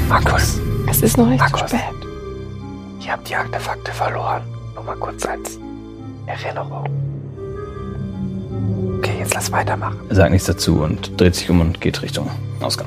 [0.09, 0.61] Markus,
[0.97, 1.71] Es ist noch nicht zu Markus.
[1.71, 1.81] spät.
[3.01, 4.43] ich habe die Artefakte verloren.
[4.75, 5.59] Nur mal kurz als
[6.27, 6.89] Erinnerung.
[8.99, 9.99] Okay, jetzt lass weitermachen.
[10.09, 12.31] Er sagt nichts dazu und dreht sich um und geht Richtung
[12.61, 12.87] Ausgang.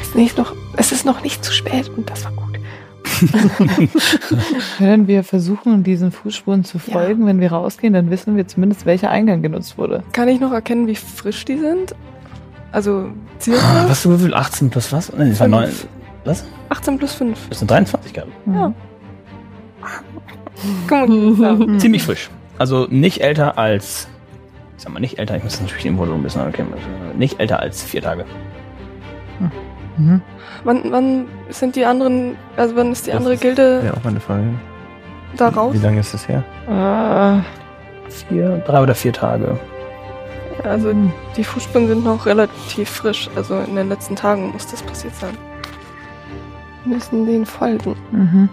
[0.00, 2.58] Es ist, nicht noch, es ist noch nicht zu spät und das war gut.
[4.78, 6.92] Können wir versuchen, diesen Fußspuren zu Ja.
[6.92, 7.24] folgen?
[7.26, 10.02] Wenn wir rausgehen, dann wissen wir zumindest, welcher Eingang genutzt wurde.
[10.12, 11.94] Kann ich noch erkennen, wie frisch die sind?
[12.72, 13.06] Also
[13.40, 14.34] circa Was hast du gewürfelt?
[14.34, 15.12] 18 plus was?
[15.16, 15.70] Nein, das war 9.
[16.24, 16.44] Was?
[16.70, 17.48] 18 plus 5.
[17.48, 18.32] Das sind 23 gehabt.
[18.46, 18.72] Ja.
[20.88, 21.78] Guck mal, Hm.
[21.78, 22.30] Ziemlich frisch.
[22.58, 24.08] Also nicht älter als.
[24.76, 26.72] Ich sag mal, nicht älter, ich muss natürlich irgendwo so ein bisschen erkennen.
[27.18, 28.24] Nicht älter als vier Tage.
[29.96, 30.20] Mhm.
[30.64, 34.02] wann, wann sind die anderen, also wann ist die Das andere ist- Gilde Ja, auch
[34.02, 34.42] meine Frage.
[35.36, 35.72] da raus?
[35.74, 36.42] Wie lange ist das her?
[36.68, 39.56] Äh, Vier, drei oder vier Tage.
[40.64, 40.92] Also
[41.36, 45.36] die Fußspuren sind noch relativ frisch, also in den letzten Tagen muss das passiert sein.
[46.84, 47.94] Wir müssen denen folgen.
[48.12, 48.48] Mhm.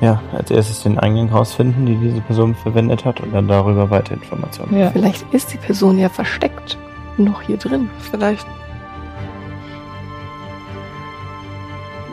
[0.00, 4.14] Ja, als erstes den Eingang rausfinden, die diese Person verwendet hat und dann darüber weitere
[4.14, 4.76] Informationen.
[4.76, 4.90] Ja.
[4.90, 6.76] Vielleicht ist die Person ja versteckt.
[7.16, 7.88] Noch hier drin.
[8.10, 8.46] Vielleicht.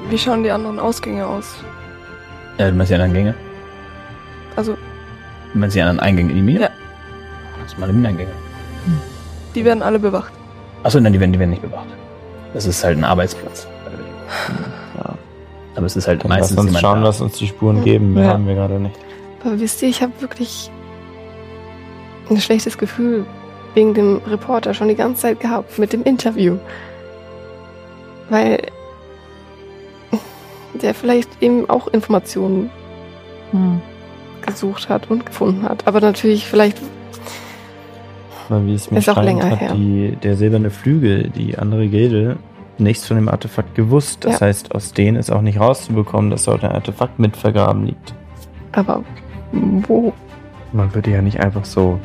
[0.10, 1.64] Wie schauen die anderen Ausgänge aus?
[2.58, 3.34] Äh, du meinst die anderen Gänge?
[4.56, 4.78] Also,
[5.54, 6.62] Du meinst die anderen Eingänge in die Mine?
[6.62, 6.70] Ja.
[7.62, 8.32] Das sind alle Mineneingänge.
[9.56, 10.32] die werden alle bewacht.
[10.84, 11.88] Achso, nein, die werden, die werden nicht bewacht.
[12.54, 13.68] Das ist halt ein Arbeitsplatz.
[14.98, 15.16] Ja.
[15.76, 17.08] Aber es ist halt Dann lass meistens uns jemand schauen, da.
[17.08, 18.14] was uns die Spuren geben.
[18.14, 18.30] Mehr Ja.
[18.34, 18.96] haben wir gerade nicht.
[19.44, 20.70] Aber wisst ihr, ich habe wirklich
[22.30, 23.26] ein schlechtes Gefühl
[23.74, 26.58] wegen dem Reporter schon die ganze Zeit gehabt mit dem Interview.
[28.30, 28.60] Weil
[30.82, 32.70] der vielleicht eben auch Informationen
[33.52, 33.82] Hm.
[34.46, 35.86] gesucht hat und gefunden hat.
[35.88, 36.78] Aber natürlich vielleicht,
[38.50, 39.74] wie es mir Ist auch scheint, länger hat her.
[39.76, 42.38] die, der silberne Flügel, die andere Gilde,
[42.82, 44.26] nichts von dem Artefakt gewusst.
[44.26, 44.48] Das Ja.
[44.48, 48.14] heißt, aus denen ist auch nicht rauszubekommen, dass dort ein Artefakt mit vergraben liegt.
[48.74, 49.04] aber
[49.52, 50.14] wo?
[50.74, 52.00] Man würde ja nicht einfach so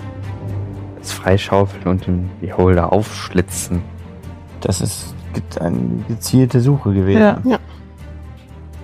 [1.00, 3.82] es freischaufeln und den Beholder aufschlitzen.
[4.60, 5.14] Das ist
[5.60, 7.20] eine gezielte Suche gewesen.
[7.20, 7.38] Ja.
[7.44, 7.58] Ja.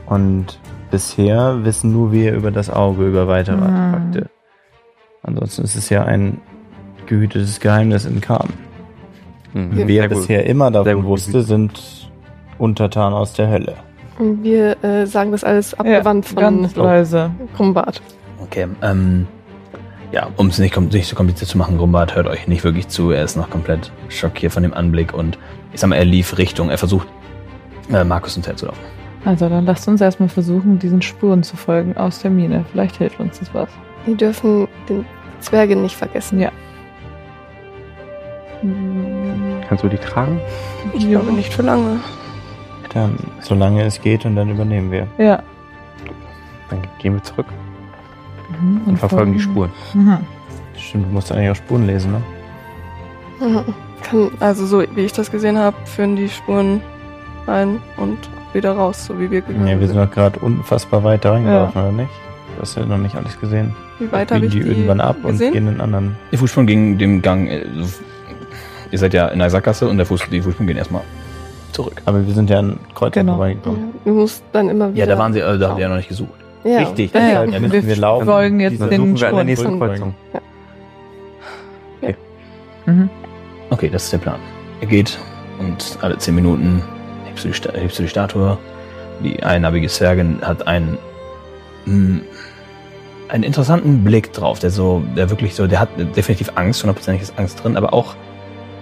[0.07, 3.63] Und bisher wissen nur wir über das Auge, über weitere Hm.
[3.65, 4.31] Artefakte.
[5.25, 6.41] Ansonsten ist es ja ein
[7.07, 8.49] gehütetes Geheimnis in Kam.
[9.53, 12.11] Hm, Wer bisher immer davon wusste, sind
[12.59, 13.75] Untertan aus der Hölle.
[14.19, 17.31] Und wir äh, sagen das alles abgewandt von Ganz leise.
[17.57, 18.01] Krumbart.
[18.41, 19.27] Okay, ähm,
[20.13, 23.11] ja, um es nicht, nicht so kompliziert zu machen, Grumbart hört euch nicht wirklich zu.
[23.11, 25.39] Er ist noch komplett schockiert von dem Anblick und
[25.73, 27.09] ich sag mal, er lief Richtung, er versucht,
[27.93, 28.83] äh, Markus hinterherzulaufen.
[29.25, 32.65] Also dann lasst uns erstmal versuchen, diesen Spuren zu folgen aus der Mine.
[32.73, 33.69] Vielleicht hilft uns das was.
[34.05, 35.07] Wir dürfen den
[35.41, 36.41] Zwerge nicht vergessen.
[36.41, 36.51] Ja.
[39.69, 40.41] Kannst du die tragen?
[40.93, 42.01] Ich glaube nicht für lange.
[42.93, 45.07] Dann, solange es geht und dann übernehmen wir.
[45.19, 45.43] Ja.
[46.71, 47.47] Dann gehen wir zurück
[48.61, 48.83] Mhm.
[48.87, 49.71] und verfolgen die Spuren.
[49.95, 50.19] Mhm.
[50.77, 52.23] Stimmt, du musst eigentlich auch Spuren lesen, ne?
[53.41, 54.31] Mhm.
[54.41, 56.81] Also so wie ich das gesehen habe, führen die Spuren
[57.47, 58.19] ein und
[58.53, 60.07] wieder raus, so wie wir gegangen Ja, wir sind sind.
[60.09, 62.11] doch gerade unfassbar weit da reingelaufen, oder nicht?
[62.57, 63.75] Du hast ja noch nicht alles gesehen.
[63.99, 65.53] Wie weit habe ich die die irgendwann ab und gesehen?
[65.55, 66.17] gehen in anderen.
[66.31, 68.01] Der Fußsprung ging dem Gang, äh, so-
[68.93, 71.03] ihr seid ja in der Sackgasse und der Fuß, die Fußsprung gehen erstmal
[71.73, 72.01] zurück.
[72.05, 73.33] Aber wir sind ja an Kreuzern Genau.
[73.39, 73.95] vorbeigekommen.
[74.05, 74.99] du musst dann immer wieder.
[75.07, 76.31] Ja, da waren sie, äh, da habt ihr ja noch nicht gesucht.
[76.65, 76.79] Ja.
[76.79, 77.13] Richtig.
[77.13, 77.59] Ja, ja.
[77.59, 78.27] Müssen wir Wir laufen.
[78.27, 79.47] folgen jetzt Diese den wir an der Spuren.
[79.47, 79.79] nächsten.
[79.81, 80.15] Kreuzung.
[82.87, 83.09] Mhm.
[83.71, 84.41] Okay, das ist der Plan.
[84.81, 85.19] Er geht
[85.61, 86.83] und alle zehn Minuten
[87.27, 88.59] hebst du die, Sta- hebst du die Statue.
[89.23, 90.99] Die einnarbige Zwergin hat einen,
[91.87, 92.21] mh,
[93.29, 97.39] einen interessanten Blick drauf, der so, der wirklich so, der hat definitiv Angst, hundertprozentig ist
[97.39, 98.17] Angst drin, aber auch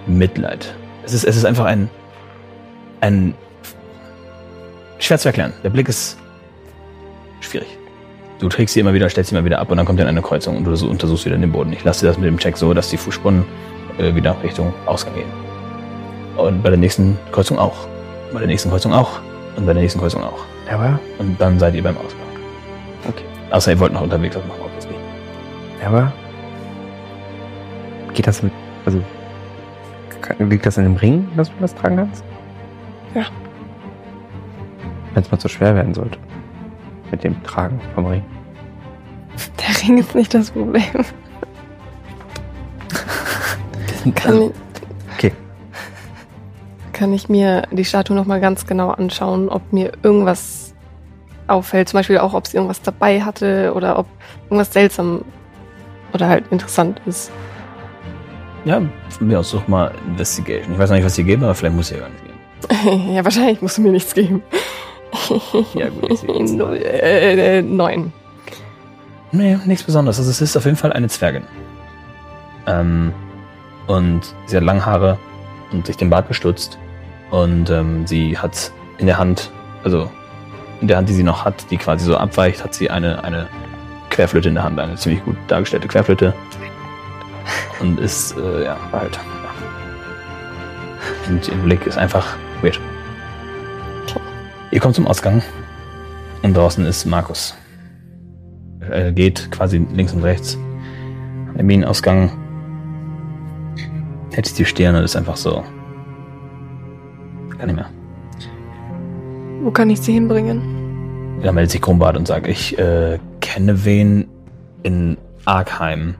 [0.07, 0.73] Mitleid.
[1.03, 1.89] Es ist, es ist einfach ein,
[3.01, 3.33] ein,
[4.99, 5.53] schwer zu erklären.
[5.63, 6.17] Der Blick ist
[7.39, 7.77] schwierig.
[8.39, 10.21] Du trägst sie immer wieder, stellst sie immer wieder ab und dann kommt in eine
[10.21, 11.73] Kreuzung und du untersuchst wieder den Boden.
[11.73, 13.45] Ich lasse dir das mit dem Check so, dass die Fußspuren
[13.99, 15.29] äh, wieder Richtung Ausgang gehen.
[16.37, 17.87] Und bei der nächsten Kreuzung auch.
[18.33, 19.19] Bei der nächsten Kreuzung auch.
[19.57, 20.39] Und bei der nächsten Kreuzung auch.
[20.71, 22.21] Aber, Und dann seid ihr beim Ausgang.
[23.07, 23.25] Okay.
[23.51, 24.95] Außer ihr wollt noch unterwegs was machen, obviously.
[25.85, 26.13] aber
[28.13, 28.53] geht das mit,
[28.85, 29.01] also
[30.39, 32.23] liegt das in dem Ring, dass du das tragen kannst?
[33.13, 33.25] Ja.
[35.13, 36.17] Wenn es mal zu schwer werden sollte.
[37.11, 38.23] Mit dem Tragen vom Ring.
[39.59, 40.83] Der Ring ist nicht das Problem.
[44.15, 44.51] Kann, ich-
[45.17, 45.31] Okay.
[46.91, 50.73] kann ich mir die Statue nochmal ganz genau anschauen, ob mir irgendwas
[51.47, 51.89] auffällt.
[51.89, 54.07] Zum Beispiel auch, ob sie irgendwas dabei hatte oder ob
[54.45, 55.23] irgendwas seltsam
[56.13, 57.31] oder halt interessant ist.
[58.65, 60.73] Ja, von mir aus such mal Investigation.
[60.73, 63.13] Ich weiß noch nicht, was sie geben, aber vielleicht muss sie ja gar nicht geben.
[63.13, 64.43] ja, wahrscheinlich musst du mir nichts geben.
[65.73, 68.13] Ja, gut, ich Null, äh, äh, neun.
[69.33, 70.17] Nee, nichts Besonderes.
[70.19, 71.43] Also es ist auf jeden Fall eine Zwergin.
[72.65, 73.13] Ähm,
[73.87, 75.17] und sie hat lange Haare
[75.71, 76.77] und sich den Bart gestutzt.
[77.29, 79.51] Und ähm, sie hat in der Hand,
[79.83, 80.09] also
[80.81, 83.47] in der Hand, die sie noch hat, die quasi so abweicht, hat sie eine, eine
[84.09, 86.33] Querflöte in der Hand, eine ziemlich gut dargestellte Querflöte.
[87.79, 89.19] Und ist, äh, ja, halt.
[91.27, 92.79] Und ihr Blick ist einfach weird.
[94.71, 95.41] Ihr kommt zum Ausgang.
[96.43, 97.55] Und draußen ist Markus.
[98.79, 100.57] Er geht quasi links und rechts.
[101.57, 102.31] Dem Minenausgang.
[104.31, 105.63] Hält sich die Stirn und ist einfach so.
[107.57, 107.89] Kann nicht mehr.
[109.61, 111.39] Wo kann ich sie hinbringen?
[111.43, 114.27] Da meldet sich Krumbart und sagt, ich äh, kenne wen
[114.83, 116.15] in Arkheim,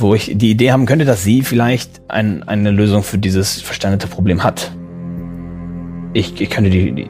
[0.00, 4.06] wo ich die Idee haben könnte, dass sie vielleicht ein, eine Lösung für dieses verstandete
[4.06, 4.70] Problem hat.
[6.12, 7.08] Ich, ich könnte die, die,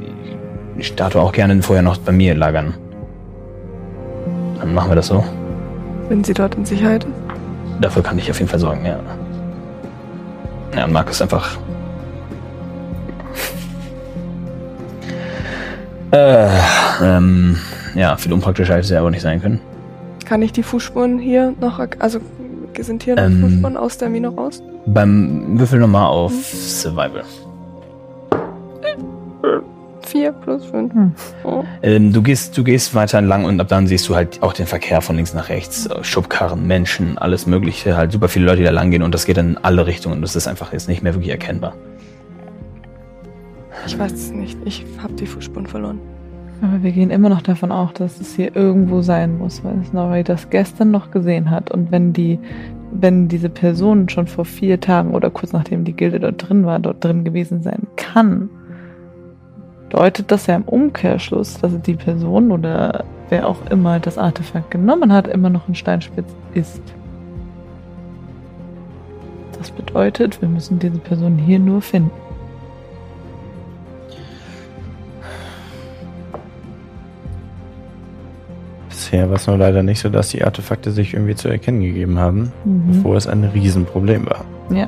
[0.76, 2.74] die Statue auch gerne vorher noch bei mir lagern.
[4.58, 5.24] Dann machen wir das so.
[6.08, 7.12] Wenn sie dort in Sicherheit ist?
[7.80, 8.98] Dafür kann ich auf jeden Fall sorgen, ja.
[10.74, 11.58] Ja, und Markus einfach.
[16.10, 16.48] Äh,
[17.02, 17.58] ähm,
[17.94, 19.60] ja, viel unpraktischer hätte ja aber nicht sein können.
[20.24, 22.20] Kann ich die Fußspuren hier noch, also
[22.84, 23.40] sind hier noch Ähm.
[23.42, 24.62] Fußspuren aus der Mine raus?
[24.86, 27.24] Beim Würfel nochmal auf Survival.
[30.06, 30.94] Vier plus fünf.
[30.94, 31.12] Hm.
[31.44, 31.64] Oh.
[31.82, 34.66] Ähm, du, gehst, du gehst weiter entlang und ab dann siehst du halt auch den
[34.66, 35.86] Verkehr von links nach rechts.
[35.86, 37.94] äh, Schubkarren, Menschen, alles Mögliche.
[37.96, 40.22] Halt super viele Leute, die da lang gehen und das geht dann in alle Richtungen.
[40.22, 41.74] Das ist einfach jetzt nicht mehr wirklich erkennbar.
[43.86, 44.58] Ich weiß es nicht.
[44.64, 46.00] Ich habe die Fußspuren verloren.
[46.60, 50.24] Aber wir gehen immer noch davon aus, dass es hier irgendwo sein muss, weil Snorri
[50.24, 51.70] das gestern noch gesehen hat.
[51.70, 52.38] Und wenn die,
[52.90, 56.80] wenn diese Person schon vor vier Tagen oder kurz nachdem die Gilde dort drin war,
[56.80, 58.50] dort drin gewesen sein kann,
[59.90, 65.12] deutet das ja im Umkehrschluss, dass die Person oder wer auch immer das Artefakt genommen
[65.12, 66.82] hat, immer noch ein Steinspitz ist.
[69.58, 72.10] Das bedeutet, wir müssen diese Person hier nur finden.
[79.10, 82.18] Bisher war es nur leider nicht so, dass die Artefakte sich irgendwie zu erkennen gegeben
[82.18, 82.88] haben, Mhm.
[82.88, 84.44] bevor es ein Riesenproblem war.
[84.68, 84.86] Ja.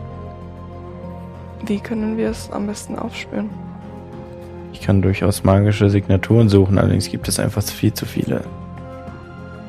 [1.65, 3.49] Wie können wir es am besten aufspüren?
[4.75, 8.43] Ich kann durchaus magische Signaturen suchen, allerdings gibt es einfach viel zu viele.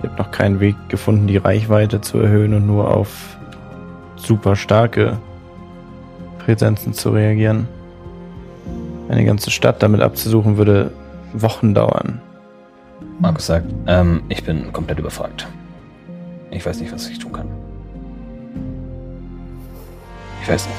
[0.04, 3.38] Ich habe noch keinen Weg gefunden, die Reichweite zu erhöhen und nur auf
[4.18, 5.18] super starke
[6.40, 7.70] Präsenzen zu reagieren.
[9.08, 10.92] Eine ganze Stadt damit abzusuchen würde
[11.32, 12.20] Wochen dauern.
[13.20, 15.48] Markus sagt, ähm, ich bin komplett überfragt.
[16.50, 17.48] Ich weiß nicht, was ich tun kann.
[20.42, 20.78] Ich weiß nicht.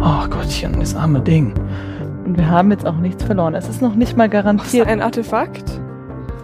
[0.00, 1.54] Oh Gottchen, das arme Ding.
[2.24, 3.54] Und wir haben jetzt auch nichts verloren.
[3.54, 4.86] Es ist noch nicht mal Was ist garantiert.
[4.88, 5.80] ein Artefakt?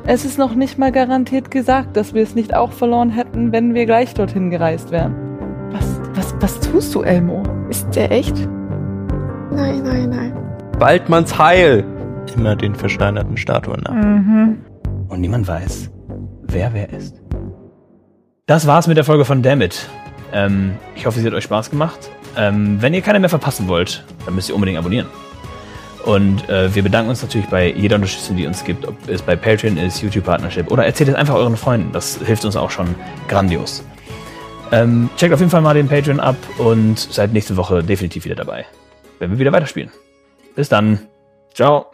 [0.05, 3.75] Es ist noch nicht mal garantiert gesagt, dass wir es nicht auch verloren hätten, wenn
[3.75, 5.15] wir gleich dorthin gereist wären.
[5.71, 7.43] Was, was, was tust du, Elmo?
[7.69, 8.37] Ist der echt?
[9.51, 10.08] Nein, nein, nein.
[10.79, 11.85] Waldmanns Heil!
[12.37, 13.95] Immer den versteinerten Statuen nach.
[13.95, 14.59] Mhm.
[15.09, 15.91] Und niemand weiß,
[16.43, 17.21] wer wer ist.
[18.47, 19.89] Das war's mit der Folge von Dammit.
[20.33, 22.11] Ähm, ich hoffe, sie hat euch Spaß gemacht.
[22.37, 25.09] Ähm, wenn ihr keine mehr verpassen wollt, dann müsst ihr unbedingt abonnieren.
[26.05, 29.35] Und äh, wir bedanken uns natürlich bei jeder Unterstützung, die uns gibt, ob es bei
[29.35, 31.91] Patreon ist, YouTube-Partnership oder erzählt es einfach euren Freunden.
[31.93, 32.95] Das hilft uns auch schon
[33.27, 33.83] grandios.
[34.71, 38.37] Ähm, checkt auf jeden Fall mal den Patreon ab und seid nächste Woche definitiv wieder
[38.37, 38.65] dabei,
[39.19, 39.91] wenn wir wieder weiterspielen.
[40.59, 40.99] Bis dann.
[41.55, 41.93] Ciao.